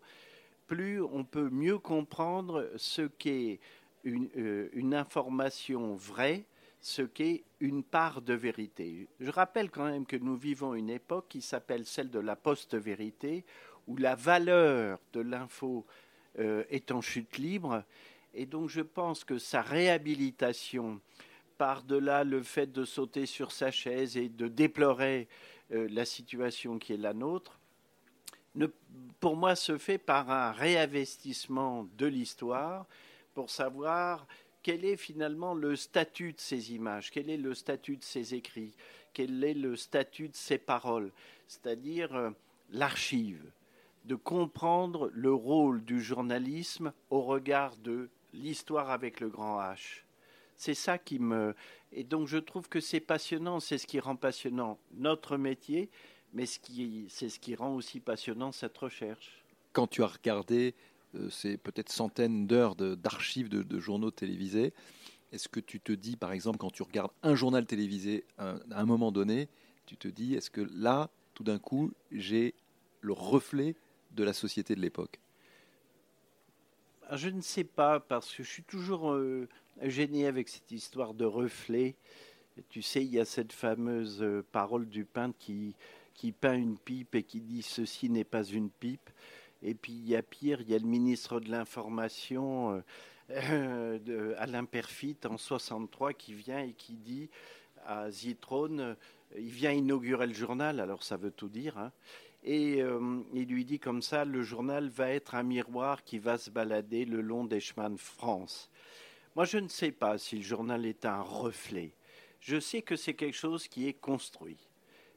plus 0.67 1.01
on 1.01 1.23
peut 1.23 1.49
mieux 1.49 1.79
comprendre 1.79 2.69
ce 2.75 3.01
qu'est 3.01 3.59
une, 4.03 4.29
euh, 4.37 4.69
une, 4.73 4.93
information 4.93 5.95
vraie 5.95 6.45
ce 6.81 7.01
qu'est 7.01 7.43
une 7.59 7.83
part 7.83 8.21
de 8.21 8.33
vérité. 8.33 9.07
Je 9.19 9.31
rappelle 9.31 9.69
quand 9.69 9.85
même 9.85 10.05
que 10.05 10.15
nous 10.15 10.35
vivons 10.35 10.75
une 10.75 10.89
époque 10.89 11.25
qui 11.27 11.41
s'appelle 11.41 11.85
celle 11.85 12.09
de 12.09 12.19
la 12.19 12.35
post-vérité, 12.35 13.43
où 13.89 13.97
la 13.97 14.15
valeur 14.15 14.99
de 15.13 15.19
l'info 15.19 15.85
euh, 16.37 16.63
est 16.69 16.91
en 16.91 17.01
chute 17.01 17.37
libre, 17.37 17.83
et 18.33 18.45
donc 18.45 18.69
je 18.69 18.81
pense 18.81 19.23
que 19.23 19.39
sa 19.39 19.61
réhabilitation 19.61 21.01
par-delà 21.57 22.23
le 22.23 22.43
fait 22.43 22.71
de 22.71 22.85
sauter 22.85 23.25
sur 23.25 23.51
sa 23.51 23.71
chaise 23.71 24.15
et 24.15 24.29
de 24.29 24.47
déplorer 24.47 25.27
euh, 25.71 25.87
la 25.91 26.05
situation 26.05 26.77
qui 26.77 26.93
est 26.93 26.97
la 26.97 27.13
nôtre, 27.13 27.59
ne, 28.55 28.67
pour 29.19 29.35
moi 29.35 29.55
se 29.55 29.77
fait 29.77 29.97
par 29.97 30.29
un 30.29 30.51
réinvestissement 30.51 31.87
de 31.97 32.05
l'histoire 32.05 32.85
pour 33.33 33.49
savoir 33.49 34.27
quel 34.61 34.85
est 34.85 34.97
finalement 34.97 35.55
le 35.55 35.75
statut 35.75 36.33
de 36.33 36.39
ces 36.39 36.73
images, 36.73 37.09
quel 37.09 37.29
est 37.29 37.37
le 37.37 37.55
statut 37.55 37.97
de 37.97 38.03
ces 38.03 38.35
écrits, 38.35 38.75
quel 39.13 39.43
est 39.43 39.53
le 39.55 39.75
statut 39.75 40.29
de 40.29 40.35
ces 40.35 40.59
paroles, 40.59 41.11
c'est-à-dire 41.47 42.15
euh, 42.15 42.29
l'archive, 42.69 43.43
de 44.09 44.15
comprendre 44.15 45.11
le 45.13 45.31
rôle 45.31 45.85
du 45.85 46.01
journalisme 46.01 46.91
au 47.11 47.21
regard 47.21 47.77
de 47.77 48.09
l'histoire 48.33 48.89
avec 48.89 49.19
le 49.19 49.29
grand 49.29 49.61
H. 49.61 50.01
C'est 50.55 50.73
ça 50.73 50.97
qui 50.97 51.19
me... 51.19 51.53
Et 51.91 52.03
donc 52.03 52.27
je 52.27 52.39
trouve 52.39 52.67
que 52.67 52.79
c'est 52.79 53.01
passionnant, 53.01 53.59
c'est 53.59 53.77
ce 53.77 53.85
qui 53.85 53.99
rend 53.99 54.15
passionnant 54.15 54.79
notre 54.95 55.37
métier, 55.37 55.91
mais 56.33 56.47
c'est 56.47 57.29
ce 57.29 57.39
qui 57.39 57.55
rend 57.55 57.75
aussi 57.75 57.99
passionnant 57.99 58.51
cette 58.51 58.75
recherche. 58.79 59.43
Quand 59.73 59.85
tu 59.85 60.01
as 60.01 60.07
regardé 60.07 60.73
euh, 61.13 61.29
ces 61.29 61.57
peut-être 61.57 61.91
centaines 61.91 62.47
d'heures 62.47 62.75
d'archives 62.75 63.47
de, 63.47 63.79
journaux 63.79 64.11
télévisés, 64.11 64.73
est-ce 65.31 65.47
que 65.47 65.59
tu 65.59 65.79
te 65.79 65.91
dis, 65.91 66.15
par 66.15 66.31
exemple, 66.31 66.57
quand 66.57 66.71
tu 66.71 66.81
regardes 66.81 67.11
un 67.21 67.35
journal 67.35 67.67
télévisé 67.67 68.25
à 68.39 68.55
un 68.71 68.85
moment 68.85 69.11
donné, 69.11 69.49
tu 69.85 69.97
te 69.97 70.07
dis, 70.07 70.33
est-ce 70.33 70.49
que 70.49 70.67
là, 70.73 71.11
tout 71.35 71.43
d'un 71.43 71.59
coup, 71.59 71.91
j'ai 72.11 72.55
le 73.01 73.13
reflet 73.13 73.75
de 74.19 74.23
la 74.25 74.33
société 74.33 74.75
de 74.75 74.81
l'époque 74.81 75.17
Je 77.13 77.29
ne 77.29 77.41
sais 77.41 77.63
pas, 77.63 77.99
parce 77.99 78.33
que 78.35 78.43
je 78.43 78.49
suis 78.49 78.63
toujours 78.63 79.13
euh, 79.13 79.47
gêné 79.81 80.27
avec 80.27 80.49
cette 80.49 80.71
histoire 80.71 81.13
de 81.13 81.25
reflet. 81.25 81.95
tu 82.69 82.81
sais, 82.81 83.03
il 83.03 83.11
y 83.11 83.19
a 83.19 83.25
cette 83.25 83.53
fameuse 83.53 84.21
euh, 84.21 84.43
parole 84.51 84.87
du 84.87 85.05
peintre 85.05 85.37
qui, 85.39 85.73
qui 86.13 86.33
peint 86.33 86.55
une 86.55 86.77
pipe 86.77 87.15
et 87.15 87.23
qui 87.23 87.39
dit 87.39 87.61
ceci 87.61 88.09
n'est 88.09 88.25
pas 88.25 88.43
une 88.43 88.69
pipe. 88.69 89.09
Et 89.63 89.73
puis 89.73 89.93
il 89.93 90.07
y 90.07 90.17
a 90.17 90.21
pire, 90.21 90.59
il 90.61 90.69
y 90.69 90.75
a 90.75 90.79
le 90.79 90.85
ministre 90.85 91.39
de 91.39 91.49
l'Information, 91.49 92.83
euh, 93.29 94.35
Alain 94.37 94.65
Perfit, 94.65 95.17
en 95.25 95.37
63, 95.37 96.13
qui 96.13 96.33
vient 96.33 96.59
et 96.59 96.73
qui 96.73 96.93
dit 96.93 97.29
à 97.85 98.11
Zitrone, 98.11 98.97
il 99.37 99.49
vient 99.49 99.71
inaugurer 99.71 100.27
le 100.27 100.33
journal, 100.33 100.79
alors 100.79 101.03
ça 101.03 101.15
veut 101.15 101.31
tout 101.31 101.49
dire, 101.49 101.77
hein, 101.77 101.91
et 102.43 102.81
euh, 102.81 103.21
il 103.33 103.47
lui 103.47 103.65
dit 103.65 103.79
comme 103.79 104.01
ça, 104.01 104.25
le 104.25 104.43
journal 104.43 104.89
va 104.89 105.09
être 105.09 105.35
un 105.35 105.43
miroir 105.43 106.03
qui 106.03 106.19
va 106.19 106.37
se 106.37 106.49
balader 106.49 107.05
le 107.05 107.21
long 107.21 107.43
des 107.43 107.59
chemins 107.59 107.89
de 107.89 107.99
France. 107.99 108.69
Moi, 109.35 109.45
je 109.45 109.57
ne 109.57 109.67
sais 109.67 109.91
pas 109.91 110.17
si 110.17 110.37
le 110.37 110.43
journal 110.43 110.85
est 110.85 111.05
un 111.05 111.21
reflet. 111.21 111.91
Je 112.39 112.59
sais 112.59 112.81
que 112.81 112.95
c'est 112.95 113.13
quelque 113.13 113.37
chose 113.37 113.67
qui 113.67 113.87
est 113.87 113.93
construit. 113.93 114.69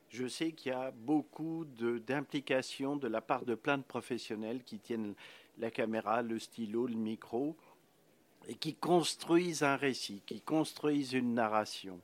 Je 0.08 0.26
sais 0.26 0.52
qu'il 0.52 0.72
y 0.72 0.74
a 0.74 0.90
beaucoup 0.90 1.64
d'implications 2.06 2.96
de, 2.96 3.08
la 3.08 3.20
part 3.20 3.44
de 3.44 3.54
plein 3.54 3.78
de 3.78 3.82
professionnels 3.82 4.62
qui 4.64 4.78
tiennent 4.78 5.14
la 5.58 5.70
caméra, 5.70 6.22
le 6.22 6.38
stylo, 6.38 6.86
le 6.86 6.96
micro, 6.96 7.56
et 8.48 8.54
qui 8.54 8.74
construisent 8.74 9.62
un 9.62 9.76
récit, 9.76 10.22
qui 10.26 10.40
construisent 10.40 11.12
une 11.12 11.34
narration. 11.34 12.00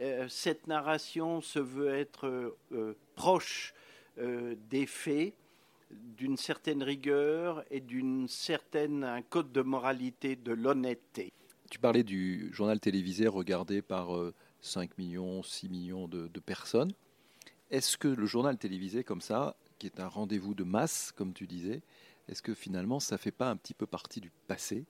Euh, 0.00 0.28
cette 0.28 0.66
narration 0.66 1.40
se 1.40 1.58
veut 1.58 1.94
être 1.94 2.56
euh, 2.72 2.96
proche 3.14 3.74
euh, 4.18 4.54
des 4.70 4.86
faits, 4.86 5.34
d'une 5.90 6.36
certaine 6.36 6.82
rigueur 6.82 7.64
et 7.70 7.80
d'une 7.80 8.28
certaine 8.28 9.04
un 9.04 9.22
code 9.22 9.52
de 9.52 9.62
moralité, 9.62 10.36
de 10.36 10.52
l'honnêteté. 10.52 11.32
Tu 11.70 11.78
parlais 11.78 12.02
du 12.02 12.52
journal 12.52 12.78
télévisé 12.78 13.26
regardé 13.26 13.80
par 13.80 14.10
5 14.60 14.98
millions, 14.98 15.42
6 15.42 15.68
millions 15.68 16.08
de, 16.08 16.28
personnes. 16.40 16.92
Est-ce 17.70 17.96
que 17.96 18.08
le 18.08 18.26
journal 18.26 18.58
télévisé 18.58 19.02
comme 19.02 19.20
ça, 19.20 19.56
qui 19.78 19.86
est 19.86 20.00
un 20.00 20.08
rendez-vous 20.08 20.54
de 20.54 20.64
masse, 20.64 21.12
comme 21.12 21.32
tu 21.32 21.46
disais, 21.46 21.80
est-ce 22.28 22.42
que 22.42 22.54
finalement 22.54 23.00
ça 23.00 23.14
ne 23.14 23.18
fait 23.18 23.30
pas 23.30 23.48
un 23.50 23.56
petit 23.56 23.74
peu 23.74 23.86
partie 23.86 24.20
du 24.20 24.30
passé 24.46 24.84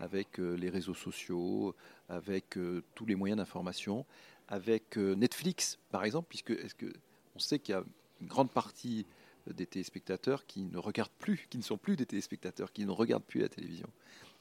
avec 0.00 0.38
les 0.38 0.68
réseaux 0.68 0.94
sociaux, 0.94 1.74
avec 2.08 2.58
tous 2.94 3.06
les 3.06 3.14
moyens 3.14 3.38
d'information, 3.38 4.04
avec 4.48 4.96
Netflix 4.96 5.78
par 5.90 6.04
exemple, 6.04 6.28
puisque 6.28 6.50
est-ce 6.50 6.74
que 6.74 6.92
on 7.34 7.38
sait 7.38 7.58
qu'il 7.58 7.74
y 7.74 7.78
a 7.78 7.84
une 8.22 8.28
grande 8.28 8.50
partie 8.50 9.06
des 9.48 9.66
téléspectateurs 9.66 10.46
qui 10.46 10.62
ne 10.64 10.78
regardent 10.78 11.10
plus, 11.18 11.46
qui 11.50 11.58
ne 11.58 11.62
sont 11.62 11.76
plus 11.76 11.96
des 11.96 12.06
téléspectateurs, 12.06 12.72
qui 12.72 12.86
ne 12.86 12.90
regardent 12.90 13.24
plus 13.24 13.40
la 13.40 13.48
télévision. 13.48 13.88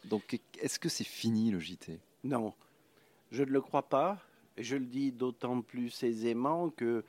Donc, 0.06 0.40
est-ce 0.60 0.80
que 0.80 0.90
c'est 0.90 1.04
fini 1.04 1.52
le 1.52 1.60
JT 1.60 2.00
Non, 2.24 2.54
je 3.32 3.44
ne 3.44 3.50
le 3.50 3.62
crois 3.62 3.90
pas. 3.90 4.20
Je 4.58 4.76
le 4.76 4.86
dis 4.86 5.12
d'autant 5.12 5.62
plus 5.62 6.04
aisément 6.04 6.70
que 6.70 7.04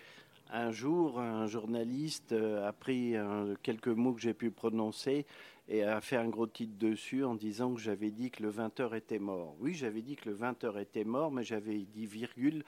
un 0.50 0.70
jour, 0.70 1.18
un 1.18 1.46
journaliste 1.46 2.32
a 2.32 2.72
pris 2.72 3.14
quelques 3.62 3.88
mots 3.88 4.12
que 4.12 4.20
j'ai 4.20 4.34
pu 4.34 4.50
prononcer 4.50 5.24
et 5.68 5.82
a 5.82 6.00
fait 6.00 6.16
un 6.16 6.28
gros 6.28 6.46
titre 6.46 6.76
dessus 6.78 7.24
en 7.24 7.34
disant 7.34 7.74
que 7.74 7.80
j'avais 7.80 8.10
dit 8.10 8.30
que 8.30 8.42
le 8.42 8.50
20h 8.50 8.94
était 8.96 9.18
mort. 9.18 9.54
Oui, 9.60 9.74
j'avais 9.74 10.02
dit 10.02 10.16
que 10.16 10.28
le 10.28 10.36
20h 10.36 10.80
était 10.80 11.04
mort, 11.04 11.30
mais 11.30 11.42
j'avais 11.42 11.78
dit 11.78 12.06
virgule, 12.06 12.64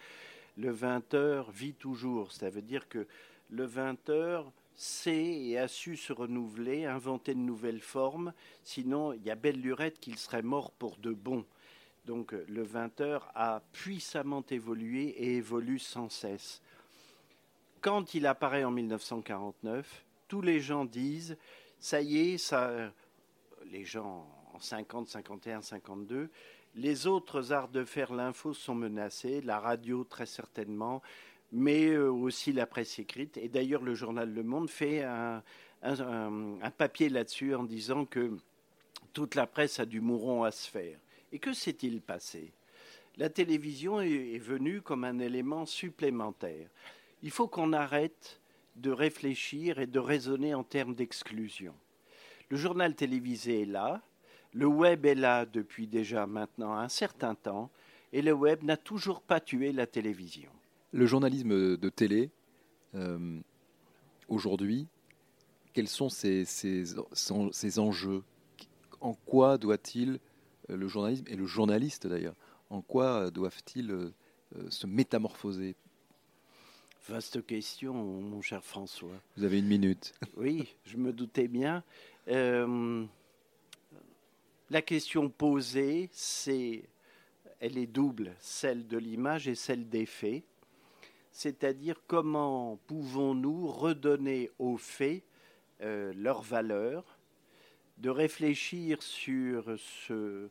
le 0.56 0.72
20h 0.72 1.50
vit 1.52 1.74
toujours. 1.74 2.32
Ça 2.32 2.48
veut 2.48 2.62
dire 2.62 2.88
que 2.88 3.06
le 3.50 3.66
20h 3.66 4.44
sait 4.76 5.40
et 5.40 5.58
a 5.58 5.68
su 5.68 5.96
se 5.96 6.12
renouveler, 6.12 6.84
inventer 6.84 7.34
de 7.34 7.40
nouvelles 7.40 7.80
formes. 7.80 8.32
Sinon, 8.62 9.12
il 9.12 9.22
y 9.22 9.30
a 9.30 9.36
belle 9.36 9.60
lurette 9.60 10.00
qu'il 10.00 10.18
serait 10.18 10.42
mort 10.42 10.72
pour 10.72 10.96
de 10.96 11.12
bon. 11.12 11.44
Donc 12.06 12.32
le 12.32 12.64
20h 12.64 13.22
a 13.34 13.62
puissamment 13.72 14.44
évolué 14.50 15.08
et 15.08 15.36
évolue 15.36 15.78
sans 15.78 16.08
cesse. 16.08 16.60
Quand 17.80 18.14
il 18.14 18.26
apparaît 18.26 18.64
en 18.64 18.70
1949, 18.70 20.04
tous 20.28 20.42
les 20.42 20.60
gens 20.60 20.84
disent 20.84 21.36
ça 21.78 22.00
y 22.00 22.18
est, 22.18 22.38
ça, 22.38 22.92
les 23.70 23.84
gens 23.84 24.26
en 24.54 24.58
50, 24.58 25.08
51, 25.08 25.62
52, 25.62 26.30
les 26.76 27.06
autres 27.06 27.52
arts 27.52 27.68
de 27.68 27.84
faire 27.84 28.12
l'info 28.12 28.52
sont 28.52 28.74
menacés, 28.74 29.40
la 29.42 29.60
radio 29.60 30.04
très 30.04 30.26
certainement, 30.26 31.02
mais 31.54 31.86
euh, 31.90 32.10
aussi 32.10 32.52
la 32.52 32.66
presse 32.66 32.98
écrite. 32.98 33.36
Et 33.36 33.48
d'ailleurs, 33.48 33.82
le 33.82 33.94
journal 33.94 34.28
Le 34.34 34.42
Monde 34.42 34.68
fait 34.68 35.04
un, 35.04 35.42
papier 36.76 37.08
là-dessus 37.08 37.54
en 37.54 37.62
disant 37.62 38.04
que 38.04 38.36
toute 39.12 39.36
la 39.36 39.46
presse 39.46 39.78
a 39.78 39.86
du 39.86 40.00
mouron 40.00 40.42
à 40.42 40.50
se 40.50 40.68
faire. 40.68 40.98
Et 41.32 41.38
que 41.38 41.52
s'est-il 41.52 42.00
passé? 42.00 42.52
La 43.16 43.28
télévision 43.28 44.00
est, 44.00 44.38
venue 44.38 44.82
comme 44.82 45.04
un 45.04 45.20
élément 45.20 45.64
supplémentaire. 45.64 46.68
Il 47.22 47.30
faut 47.30 47.46
qu'on 47.46 47.72
arrête 47.72 48.40
de 48.74 48.90
réfléchir 48.90 49.78
et 49.78 49.86
de 49.86 50.00
raisonner 50.00 50.54
en 50.54 50.64
termes 50.64 50.96
d'exclusion. 50.96 51.74
Le 52.48 52.56
journal 52.56 52.96
télévisé 52.96 53.62
est 53.62 53.66
là, 53.66 54.02
le 54.52 54.66
web 54.66 55.06
est 55.06 55.14
là 55.14 55.46
depuis 55.46 55.86
déjà 55.86 56.26
maintenant 56.26 56.74
un 56.74 56.88
certain 56.88 57.36
temps, 57.36 57.70
et 58.12 58.22
le 58.22 58.32
web 58.32 58.64
n'a 58.64 58.76
toujours 58.76 59.20
pas 59.20 59.40
tué 59.40 59.72
la 59.72 59.86
télévision. 59.86 60.50
Le 60.94 61.06
journalisme 61.06 61.76
de 61.76 61.88
télé, 61.88 62.30
euh, 62.94 63.40
aujourd'hui, 64.28 64.86
quels 65.72 65.88
sont 65.88 66.08
ses, 66.08 66.46
enjeux? 67.80 68.22
En 69.00 69.14
quoi 69.14 69.58
doit-il, 69.58 70.20
euh, 70.70 70.76
le 70.76 70.86
journalisme, 70.86 71.24
et 71.26 71.34
le 71.34 71.46
journaliste 71.46 72.06
d'ailleurs, 72.06 72.36
en 72.70 72.80
quoi 72.80 73.32
doivent-ils 73.32 73.90
euh, 73.90 74.12
se 74.68 74.86
métamorphoser? 74.86 75.74
Vaste 77.08 77.44
question, 77.44 77.92
mon 77.92 78.40
cher 78.40 78.62
François. 78.62 79.20
Vous 79.36 79.42
avez 79.42 79.58
une 79.58 79.66
minute. 79.66 80.14
Oui, 80.36 80.76
je 80.84 80.96
me 80.96 81.12
doutais 81.12 81.48
bien. 81.48 81.82
Euh, 82.28 83.04
la 84.70 84.80
question 84.80 85.28
posée, 85.28 86.08
c'est, 86.12 86.84
elle 87.58 87.78
est 87.78 87.88
double, 87.88 88.36
celle 88.38 88.86
de 88.86 88.96
l'image 88.96 89.48
et 89.48 89.56
celle 89.56 89.88
des 89.88 90.06
faits. 90.06 90.44
C'est-à-dire 91.34 91.96
comment 92.06 92.78
pouvons-nous 92.86 93.66
redonner 93.66 94.52
aux 94.60 94.76
faits 94.76 95.24
euh, 95.82 96.12
leur 96.16 96.42
valeur, 96.42 97.18
de 97.98 98.08
réfléchir 98.08 99.02
sur 99.02 99.76
ce, 99.76 100.48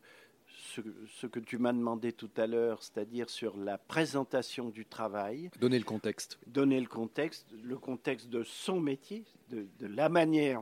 ce, 1.08 1.26
que 1.26 1.40
tu 1.40 1.58
m'as 1.58 1.72
demandé 1.72 2.12
tout 2.12 2.30
à 2.36 2.48
l'heure, 2.48 2.84
c'est-à-dire 2.84 3.30
sur 3.30 3.56
la 3.56 3.78
présentation 3.78 4.70
du 4.70 4.86
travail. 4.86 5.50
Donner 5.58 5.80
le 5.80 5.86
contexte. 5.86 6.38
Donner 6.48 6.82
le 6.82 6.88
contexte, 6.88 7.48
le 7.64 7.78
contexte 7.78 8.28
de 8.28 8.44
son 8.44 8.82
métier, 8.82 9.24
de, 9.52 9.66
la 9.80 10.10
manière 10.10 10.62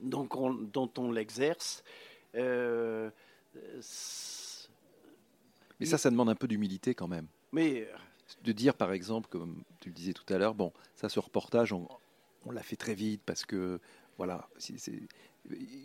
dont 0.00 0.28
on, 0.32 0.54
dont 0.54 0.90
on 0.96 1.12
l'exerce. 1.12 1.84
Euh, 2.36 3.10
mais 5.78 5.84
ça, 5.84 5.98
ça 5.98 6.10
demande 6.10 6.30
un 6.30 6.34
peu 6.34 6.48
d'humilité 6.48 6.94
quand 6.94 7.08
même. 7.08 7.26
Mais 7.52 7.86
de 8.42 8.52
dire, 8.52 8.74
par 8.74 8.92
exemple, 8.92 9.28
comme 9.28 9.62
tu 9.80 9.88
le 9.88 9.94
disais 9.94 10.12
tout 10.12 10.30
à 10.32 10.38
l'heure, 10.38 10.54
bon, 10.54 10.72
ça, 10.96 11.08
ce 11.08 11.20
reportage, 11.20 11.72
on, 11.72 11.88
l'a 12.50 12.62
fait 12.62 12.76
très 12.76 12.94
vite 12.94 13.22
parce 13.24 13.44
que, 13.44 13.80
voilà, 14.18 14.48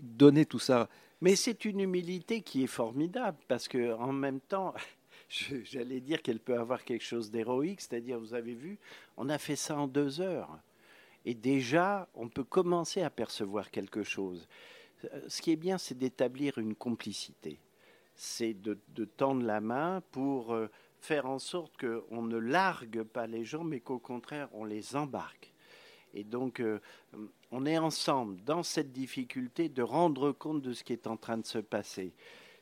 donner 0.03 0.45
tout 0.45 0.59
ça 0.59 0.89
mais 1.21 1.35
c'est 1.35 1.65
une 1.65 1.79
humilité 1.79 2.41
qui 2.41 2.63
est 2.63 2.67
formidable 2.67 3.37
parce 3.47 3.67
que 3.67 3.93
en 3.95 4.13
même 4.13 4.39
temps, 4.39 4.73
j'allais 5.29 5.99
dire 5.99 6.21
qu'elle 6.21 6.39
peut 6.39 6.57
avoir 6.57 6.83
quelque 6.83 7.03
chose 7.03 7.31
d'héroïque, 7.31 7.81
c'est-à-dire, 7.81 8.19
vous 8.19 8.33
avez 8.33 8.53
vu, 8.53 8.77
on 9.17 9.29
a 9.29 9.37
fait 9.37 9.55
ça 9.55 9.77
en 9.77 9.87
deux 9.87 10.21
heures. 10.21 10.59
Et 11.25 11.33
déjà, 11.33 12.07
on 12.13 12.29
peut 12.29 12.43
commencer 12.43 13.01
à 13.01 13.09
percevoir 13.09 13.71
quelque 13.71 14.03
chose. 14.03 14.47
Euh, 15.05 15.21
ce 15.27 15.41
qui 15.41 15.51
est 15.51 15.57
bien, 15.57 15.77
c'est 15.77 15.97
d'établir 15.97 16.57
une 16.57 16.75
complicité. 16.75 17.59
C'est 18.15 18.53
de, 18.53 18.77
tendre 19.05 19.43
la 19.43 19.59
main 19.59 20.01
pour 20.11 20.53
euh, 20.53 20.69
faire 20.99 21.25
en 21.25 21.39
sorte 21.39 21.73
qu'on 21.77 22.21
ne 22.21 22.37
largue 22.37 23.03
pas 23.03 23.27
les 23.27 23.45
gens, 23.45 23.63
mais 23.63 23.79
qu'au 23.79 23.99
contraire, 23.99 24.49
on 24.53 24.65
les 24.65 24.95
embarque. 24.95 25.53
Et 26.13 26.23
donc, 26.23 26.59
euh, 26.59 26.79
on 27.51 27.65
est 27.65 27.77
ensemble 27.77 28.43
dans 28.43 28.63
cette 28.63 28.91
difficulté 28.91 29.69
de 29.69 29.81
rendre 29.81 30.31
compte 30.31 30.61
de 30.61 30.73
ce 30.73 30.83
qui 30.83 30.93
est 30.93 31.07
en 31.07 31.17
train 31.17 31.37
de 31.37 31.45
se 31.45 31.59
passer. 31.59 32.13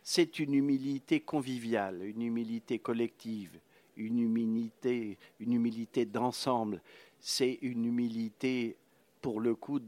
C'est 0.04 0.40
une 0.40 0.54
humilité 0.54 1.22
conviviale, 1.22 2.04
une 2.04 2.22
humilité 2.22 2.80
collective, 2.80 3.60
une 3.98 4.20
humilité, 4.20 5.18
une 5.40 5.54
humilité 5.54 6.06
d'ensemble. 6.06 6.82
C'est 7.20 7.58
une 7.62 7.86
humilité, 7.86 8.76
pour 9.22 9.40
le 9.40 9.56
coup, 9.56 9.80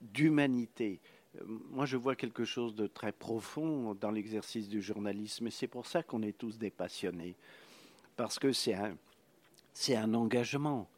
d'humanité. 0.00 1.00
Euh, 1.36 1.44
moi, 1.70 1.86
je 1.86 1.96
vois 1.96 2.16
quelque 2.16 2.44
chose 2.44 2.74
de 2.74 2.86
très 2.86 3.12
profond 3.12 3.94
dans 3.94 4.10
l'exercice 4.10 4.68
du 4.68 4.82
journalisme, 4.82 5.46
et 5.46 5.50
c'est 5.50 5.68
pour 5.68 5.86
ça 5.86 6.02
qu'on 6.02 6.22
est 6.22 6.36
tous 6.36 6.58
des 6.58 6.70
passionnés, 6.70 7.34
parce 8.16 8.38
que 8.38 8.52
c'est 8.52 8.74
un, 8.74 8.96
c'est 9.72 9.96
un 9.96 10.14
engagement. 10.14 10.88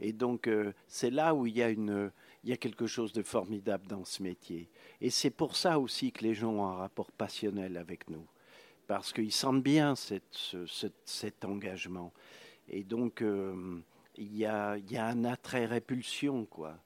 Et 0.00 0.12
donc, 0.12 0.48
euh, 0.48 0.72
c'est 0.88 1.10
là 1.10 1.34
où 1.34 1.46
il 1.46 1.56
y, 1.56 1.62
a 1.62 1.70
une, 1.70 2.10
il 2.42 2.50
y 2.50 2.52
a 2.52 2.56
quelque 2.56 2.86
chose 2.86 3.12
de 3.12 3.22
formidable 3.22 3.86
dans 3.86 4.04
ce 4.04 4.22
métier. 4.22 4.68
Et 5.00 5.10
c'est 5.10 5.30
pour 5.30 5.56
ça 5.56 5.78
aussi 5.78 6.12
que 6.12 6.22
les 6.24 6.34
gens 6.34 6.52
ont 6.52 6.66
un 6.66 6.74
rapport 6.74 7.12
passionnel 7.12 7.76
avec 7.76 8.10
nous, 8.10 8.26
parce 8.86 9.12
qu'ils 9.12 9.32
sentent 9.32 9.62
bien 9.62 9.94
cette, 9.94 10.56
cet 11.04 11.44
engagement. 11.44 12.12
Et 12.68 12.82
donc, 12.82 13.22
euh, 13.22 13.80
il, 14.16 14.36
y 14.36 14.44
a, 14.44 14.76
il 14.76 14.90
y 14.90 14.96
a 14.96 15.06
un 15.06 15.24
attrait 15.24 15.66
répulsion, 15.66 16.46
quoi. 16.46 16.76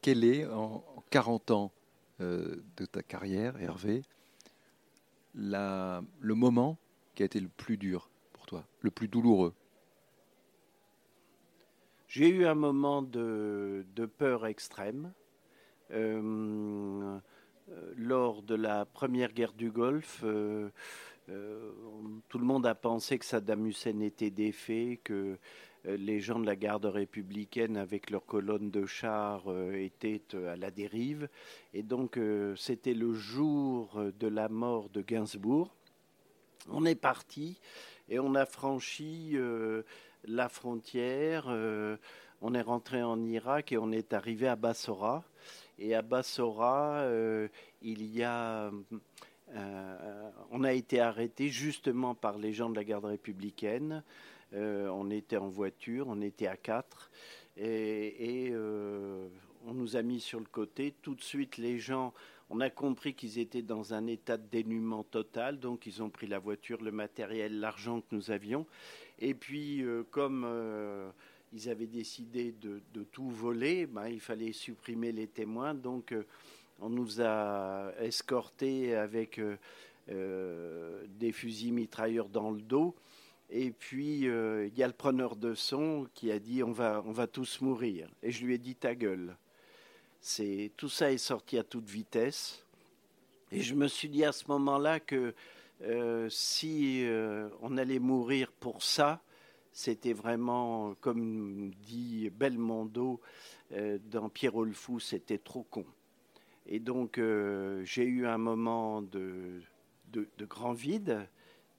Quel 0.00 0.22
est, 0.22 0.46
en 0.46 0.84
40 1.10 1.50
ans 1.50 1.72
euh, 2.20 2.62
de 2.76 2.86
ta 2.86 3.02
carrière, 3.02 3.60
Hervé, 3.60 4.02
la, 5.34 6.02
le 6.20 6.34
moment 6.34 6.78
qui 7.16 7.24
a 7.24 7.26
été 7.26 7.40
le 7.40 7.48
plus 7.48 7.76
dur 7.76 8.08
pour 8.32 8.46
toi, 8.46 8.64
le 8.80 8.92
plus 8.92 9.08
douloureux 9.08 9.52
j'ai 12.08 12.28
eu 12.28 12.46
un 12.46 12.54
moment 12.54 13.02
de, 13.02 13.84
peur 14.18 14.46
extrême. 14.46 15.12
Euh, 15.92 17.18
lors 17.96 18.42
de 18.42 18.54
la 18.54 18.84
première 18.84 19.32
guerre 19.32 19.52
du 19.52 19.70
Golfe, 19.70 20.22
euh, 20.24 20.70
euh, 21.28 21.72
tout 22.28 22.38
le 22.38 22.44
monde 22.44 22.66
a 22.66 22.74
pensé 22.74 23.18
que 23.18 23.24
Saddam 23.24 23.66
Hussein 23.66 24.00
était 24.00 24.30
défait, 24.30 25.00
que 25.02 25.36
les 25.84 26.20
gens 26.20 26.40
de 26.40 26.46
la 26.46 26.56
garde 26.56 26.86
républicaine 26.86 27.76
avec 27.76 28.10
leurs 28.10 28.24
colonnes 28.24 28.70
de 28.70 28.86
chars 28.86 29.44
étaient 29.72 30.22
à 30.34 30.56
la 30.56 30.72
dérive. 30.72 31.28
Et 31.74 31.84
donc 31.84 32.18
c'était 32.56 32.94
le 32.94 33.12
jour 33.12 34.00
de 34.18 34.26
la 34.26 34.48
mort 34.48 34.88
de 34.88 35.02
Gainsbourg. 35.02 35.76
On 36.70 36.84
est 36.84 36.94
parti 36.94 37.60
et 38.08 38.18
on 38.18 38.34
a 38.34 38.46
franchi 38.46 39.36
la 40.26 40.48
frontière. 40.48 41.46
Euh, 41.48 41.96
on 42.40 42.54
est 42.54 42.62
rentré 42.62 43.02
en 43.02 43.22
Irak 43.24 43.72
et 43.72 43.78
on 43.78 43.92
est 43.92 44.12
arrivé 44.12 44.46
à 44.48 44.56
Bassora. 44.56 45.24
Et 45.78 45.94
à 45.94 46.02
Bassora, 46.02 47.00
euh, 47.00 47.48
il 47.82 48.04
y 48.04 48.22
a, 48.22 48.70
euh, 49.54 50.30
on 50.50 50.64
a 50.64 50.72
été 50.72 51.00
arrêté 51.00 51.48
justement 51.48 52.14
par 52.14 52.38
les 52.38 52.52
gens 52.52 52.70
de 52.70 52.76
la 52.76 52.84
garde 52.84 53.04
républicaine. 53.04 54.02
on 54.52 55.10
était 55.10 55.36
en 55.36 55.48
voiture, 55.48 56.06
on 56.08 56.22
était 56.22 56.46
à 56.46 56.56
quatre, 56.56 57.10
et 57.56 58.52
on 58.54 59.74
nous 59.74 59.96
a 59.96 60.02
mis 60.02 60.20
sur 60.20 60.38
le 60.38 60.46
côté. 60.46 60.94
Tout 61.02 61.14
de 61.14 61.22
suite, 61.22 61.58
les 61.58 61.78
gens, 61.78 62.14
on 62.48 62.60
a 62.60 62.70
compris 62.70 63.14
qu'ils 63.14 63.38
étaient 63.38 63.62
dans 63.62 63.92
un 63.94 64.06
état 64.06 64.36
de 64.36 64.46
dénuement 64.50 65.02
total, 65.02 65.58
donc 65.58 65.86
ils 65.86 66.02
ont 66.02 66.10
pris 66.10 66.26
la 66.26 66.38
voiture, 66.38 66.82
le 66.82 66.92
matériel, 66.92 67.58
l'argent 67.58 68.00
que 68.00 68.14
nous 68.14 68.30
avions, 68.30 68.66
et 69.18 69.34
puis, 69.34 69.82
euh, 69.82 70.04
comme 70.10 70.44
euh, 70.46 71.10
ils 71.52 71.68
avaient 71.68 71.86
décidé 71.86 72.52
de, 72.52 72.80
tout 73.12 73.30
voler, 73.30 73.86
ben, 73.86 74.08
il 74.08 74.20
fallait 74.20 74.52
supprimer 74.52 75.12
les 75.12 75.26
témoins. 75.26 75.74
Donc, 75.74 76.12
euh, 76.12 76.24
on 76.80 76.90
nous 76.90 77.22
a 77.22 77.92
escortés 78.00 78.94
avec 78.94 79.40
des 80.08 81.32
fusils 81.32 81.72
mitrailleurs 81.72 82.28
dans 82.28 82.50
le 82.50 82.60
dos. 82.60 82.94
Et 83.48 83.70
puis, 83.70 84.24
il 84.24 84.72
y 84.76 84.82
a 84.82 84.86
le 84.86 84.92
preneur 84.92 85.36
de 85.36 85.54
son 85.54 86.06
qui 86.12 86.30
a 86.30 86.38
dit 86.38 86.62
on 86.62 86.72
va, 86.72 87.02
on 87.06 87.12
va 87.12 87.26
tous 87.26 87.62
mourir. 87.62 88.10
Et 88.22 88.30
je 88.30 88.44
lui 88.44 88.54
ai 88.54 88.58
dit 88.58 88.74
ta 88.74 88.94
gueule. 88.94 89.34
Tout 90.76 90.88
ça 90.88 91.12
est 91.12 91.18
sorti 91.18 91.56
à 91.56 91.62
toute 91.62 91.88
vitesse. 91.88 92.64
Et 93.52 93.60
je 93.60 93.74
me 93.74 93.86
suis 93.86 94.08
dit 94.08 94.24
à 94.24 94.32
ce 94.32 94.44
moment-là 94.48 94.98
que 94.98 95.34
euh, 95.82 96.28
si 96.30 97.04
euh, 97.06 97.48
on 97.62 97.76
allait 97.76 98.00
mourir 98.00 98.50
pour 98.50 98.82
ça, 98.82 99.22
c'était 99.72 100.14
vraiment, 100.14 100.96
comme 101.00 101.70
dit 101.82 102.28
Belmondo 102.30 103.20
euh, 103.72 103.98
dans 104.10 104.28
Pierrot 104.28 104.64
le 104.64 104.72
c'était 104.98 105.38
trop 105.38 105.62
con. 105.62 105.86
Et 106.66 106.80
donc 106.80 107.20
j'ai 107.84 108.04
eu 108.04 108.26
un 108.26 108.38
moment 108.38 109.02
de, 109.02 109.62
grand 110.40 110.72
vide, 110.72 111.28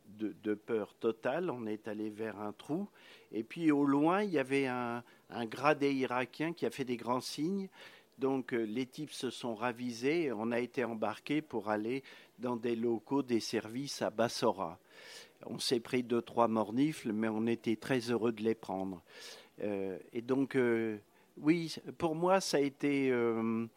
de, 0.08 0.54
peur 0.54 0.96
totale. 0.96 1.50
On 1.50 1.66
est 1.66 1.90
allé 1.90 2.10
vers 2.10 2.40
un 2.40 2.54
trou. 2.54 2.88
Et 3.34 3.44
puis 3.44 3.74
au 3.74 3.84
loin, 3.84 4.24
il 4.24 4.30
y 4.30 4.40
avait 4.40 4.68
un 4.68 5.04
gradé 5.44 5.94
irakien 5.94 6.54
qui 6.54 6.66
a 6.66 6.70
fait 6.70 6.86
des 6.86 6.96
grands 6.96 7.20
signes. 7.20 7.68
Donc 8.18 8.52
les 8.52 8.86
types 8.86 9.12
se 9.12 9.30
sont 9.30 9.56
ravisés. 9.56 10.32
On 10.32 10.52
a 10.52 10.60
été 10.60 10.84
embarqués 10.84 11.42
pour 11.42 11.70
aller 11.70 12.04
dans 12.40 12.56
des 12.56 12.76
locaux 12.76 13.24
des 13.24 13.40
services 13.40 14.02
à 14.02 14.10
Bassora. 14.10 14.80
On 15.46 15.60
s'est 15.60 15.80
pris 15.80 16.04
deux, 16.04 16.22
trois 16.22 16.48
mornifles, 16.48 17.12
mais 17.14 17.28
on 17.28 17.46
était 17.46 17.76
très 17.76 18.00
heureux 18.12 18.32
de 18.32 18.44
les 18.44 18.56
prendre. 18.56 19.04
Euh, 19.62 19.98
et 20.14 20.22
donc, 20.22 20.56
euh, 20.56 20.98
oui, 21.38 21.76
pour 21.98 22.16
moi, 22.16 22.42
ça 22.42 22.58
a 22.58 22.60
été 22.60 23.10
euh, 23.12 23.68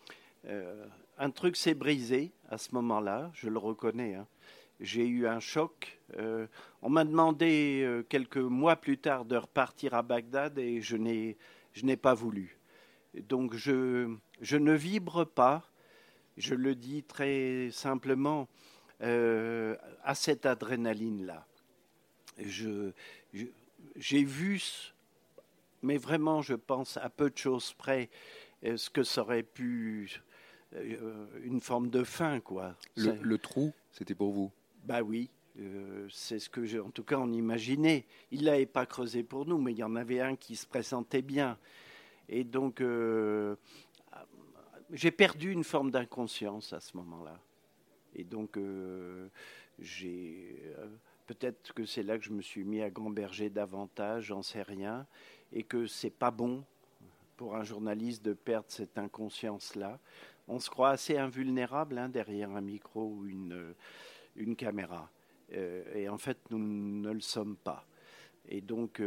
un 1.19 1.31
truc 1.31 1.57
s'est 1.57 1.75
brisé 1.75 2.33
à 2.49 2.59
ce 2.59 2.75
moment-là, 2.75 3.31
je 3.35 3.49
le 3.49 3.59
reconnais. 3.59 4.15
Hein. 4.15 4.27
J'ai 4.81 5.07
eu 5.07 5.27
un 5.27 5.41
choc. 5.41 6.01
on 6.81 6.89
m'a 6.89 7.05
demandé 7.05 8.03
quelques 8.09 8.39
mois 8.39 8.77
plus 8.77 8.97
tard 8.97 9.27
de 9.27 9.37
repartir 9.37 9.93
à 9.93 10.01
Bagdad 10.01 10.59
et 10.59 10.81
je 10.81 10.97
n'ai, 10.97 11.37
je 11.75 11.85
n'ai 11.85 11.99
pas 11.99 12.15
voulu. 12.15 12.57
Donc, 13.13 13.55
je, 13.55 14.17
je 14.41 14.57
ne 14.57 14.73
vibre 14.73 15.25
pas 15.25 15.71
je 16.41 16.55
le 16.55 16.75
dis 16.75 17.03
très 17.03 17.71
simplement, 17.71 18.49
euh, 19.03 19.77
à 20.03 20.15
cette 20.15 20.47
adrénaline-là. 20.47 21.47
j'ai 23.97 24.25
vu, 24.25 24.63
mais 25.83 25.99
vraiment, 25.99 26.43
je 26.43 26.55
pense 26.55 26.97
à 26.97 27.11
peu 27.11 27.31
de 27.31 27.39
choses 27.39 27.73
près, 27.75 28.11
euh, 28.65 28.77
ce 28.77 28.91
que 28.91 29.03
ça 29.03 29.23
aurait 29.23 29.43
pu, 29.43 30.21
euh, 30.75 31.27
une 31.43 31.61
forme 31.61 31.91
de 31.91 32.05
fin, 32.05 32.41
quoi. 32.41 32.75
Le, 32.97 33.39
trou, 33.39 33.73
c'était 33.93 34.15
pour 34.15 34.33
vous? 34.33 34.51
Bah 34.85 35.03
oui. 35.03 35.31
c'est 36.11 36.39
ce 36.39 36.49
que, 36.49 36.65
j'ai, 36.65 36.81
en 36.81 36.91
tout 36.91 37.05
cas, 37.05 37.17
on 37.17 37.33
imaginait. 37.33 38.07
Il 38.31 38.45
l'avait 38.45 38.67
pas 38.67 38.87
creusé 38.87 39.23
pour 39.23 39.47
nous, 39.47 39.59
mais 39.59 39.73
il 39.73 39.79
y 39.79 39.85
en 39.85 39.97
avait 39.97 40.21
un 40.21 40.37
qui 40.37 40.57
se 40.57 40.67
présentait 40.67 41.23
bien. 41.23 41.59
Et 42.29 42.45
donc, 42.45 42.81
j'ai 44.93 45.11
perdu 45.11 45.53
une 45.53 45.65
forme 45.65 45.91
d'inconscience 45.91 46.73
à 46.73 46.81
ce 46.81 46.97
moment-là. 46.97 47.39
Et 48.15 48.25
donc, 48.25 48.57
euh, 48.57 49.29
j'ai. 49.79 50.63
Euh, 50.79 50.89
peut-être 51.27 51.73
que 51.75 51.85
c'est 51.85 52.03
là 52.03 52.19
que 52.19 52.25
je 52.25 52.33
me 52.33 52.43
suis 52.43 52.65
mis 52.65 52.83
à 52.83 52.91
gamberger 52.91 53.51
davantage, 53.51 54.25
j'en 54.25 54.43
sais 54.43 54.63
rien, 54.63 55.07
et 55.53 55.63
que 55.63 55.87
c'est 55.87 56.11
pas 56.11 56.31
bon 56.31 56.65
pour 57.37 57.57
un 57.57 57.63
journaliste 57.63 58.25
de 58.25 58.33
perdre 58.33 58.67
cette 58.69 58.99
inconscience-là. 58.99 59.99
On 60.49 60.59
se 60.59 60.69
croit 60.69 60.91
assez 60.91 61.17
invulnérable 61.17 61.99
hein, 61.99 62.09
derrière 62.09 62.51
un 62.51 62.61
micro 62.61 63.05
ou 63.05 63.27
une, 63.27 63.75
une 64.37 64.57
caméra. 64.57 65.09
Euh, 65.53 65.85
et 65.95 66.09
en 66.09 66.19
fait, 66.19 66.39
nous 66.51 66.59
ne 66.59 67.13
le 67.13 67.21
sommes 67.21 67.57
pas. 67.57 67.87
Et 68.51 68.61
donc, 68.61 69.01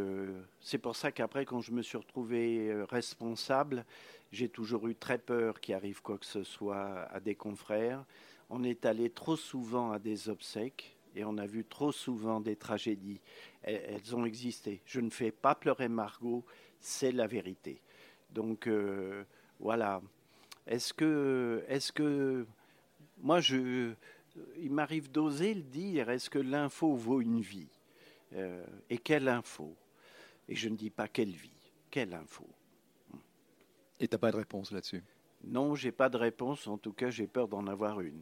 c'est 0.62 0.78
pour 0.78 0.96
ça 0.96 1.12
qu'après, 1.12 1.46
quand 1.46 1.60
je 1.60 1.74
me 1.74 1.82
suis 1.82 1.98
retrouvé 1.98 2.74
responsable, 2.90 3.86
j'ai 4.32 4.50
toujours 4.50 4.88
eu 4.88 4.96
très 4.96 5.18
peur 5.18 5.60
qu'il 5.60 5.76
arrive 5.76 6.02
quoi 6.02 6.18
que 6.18 6.26
ce 6.26 6.44
soit 6.44 7.04
à 7.12 7.20
des 7.20 7.36
confrères. 7.36 8.04
On 8.50 8.64
est 8.64 8.86
allé 8.86 9.10
trop 9.10 9.36
souvent 9.36 9.92
à 9.92 10.00
des 10.00 10.30
obsèques 10.30 10.96
et 11.16 11.24
on 11.24 11.38
a 11.38 11.46
vu 11.46 11.66
trop 11.66 11.92
souvent 11.92 12.40
des 12.40 12.56
tragédies. 12.56 13.20
Elles 13.62 14.16
ont 14.16 14.26
existé. 14.26 14.82
Je 14.86 15.00
ne 15.00 15.10
fais 15.10 15.32
pas 15.32 15.56
pleurer 15.56 15.88
Margot, 15.88 16.44
c'est 16.80 17.12
la 17.12 17.28
vérité. 17.28 17.82
Donc 18.32 18.68
euh, 18.68 19.24
voilà. 19.60 20.02
Est-ce 20.68 20.94
que, 20.94 21.64
est-ce 21.68 21.92
que, 21.92 22.46
moi 23.22 23.40
je, 23.40 23.94
il 24.58 24.72
m'arrive 24.72 25.12
d'oser 25.12 25.54
le 25.54 25.62
dire, 25.62 26.10
est-ce 26.10 26.30
que 26.30 26.40
l'info 26.40 26.96
vaut 26.96 27.22
une 27.22 27.42
vie? 27.42 27.70
Euh, 28.36 28.66
Et 28.90 28.98
quelle 28.98 29.28
info? 29.28 29.76
Et 30.48 30.56
je 30.56 30.70
ne 30.70 30.76
dis 30.76 30.90
pas 30.90 31.08
quelle 31.08 31.32
vie, 31.32 31.72
quelle 31.90 32.14
info 32.14 32.48
Et 34.00 34.08
tu 34.08 34.14
n'as 34.14 34.20
pas 34.20 34.32
de 34.32 34.38
réponse 34.38 34.72
là-dessus? 34.72 35.04
Non, 35.44 35.76
j'ai 35.76 35.92
pas 35.92 36.10
de 36.10 36.18
réponse, 36.18 36.68
en 36.68 36.78
tout 36.78 36.94
cas 36.94 37.10
j'ai 37.10 37.28
peur 37.28 37.48
d'en 37.48 37.68
avoir 37.68 38.02
une. 38.02 38.22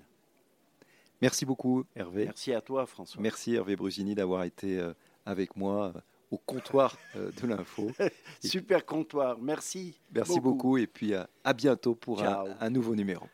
Merci 1.21 1.45
beaucoup 1.45 1.86
Hervé. 1.95 2.26
Merci 2.26 2.54
à 2.54 2.62
toi 2.62 2.86
François. 2.86 3.21
Merci 3.21 3.54
Hervé 3.56 3.76
Brusini 3.76 4.15
d'avoir 4.15 4.43
été 4.43 4.80
euh, 4.80 4.93
avec 5.26 5.56
moi 5.56 5.93
euh, 5.95 6.00
au 6.32 6.38
comptoir 6.38 6.97
de 7.15 7.47
l'info. 7.47 7.91
Super 8.43 8.86
comptoir, 8.86 9.38
merci. 9.39 10.00
Merci 10.13 10.39
beaucoup, 10.39 10.78
et 10.78 10.88
puis 10.88 11.13
à, 11.13 11.54
bientôt 11.54 11.93
pour 11.93 12.24
un 12.24 12.69
nouveau 12.69 12.95
numéro. 12.95 13.28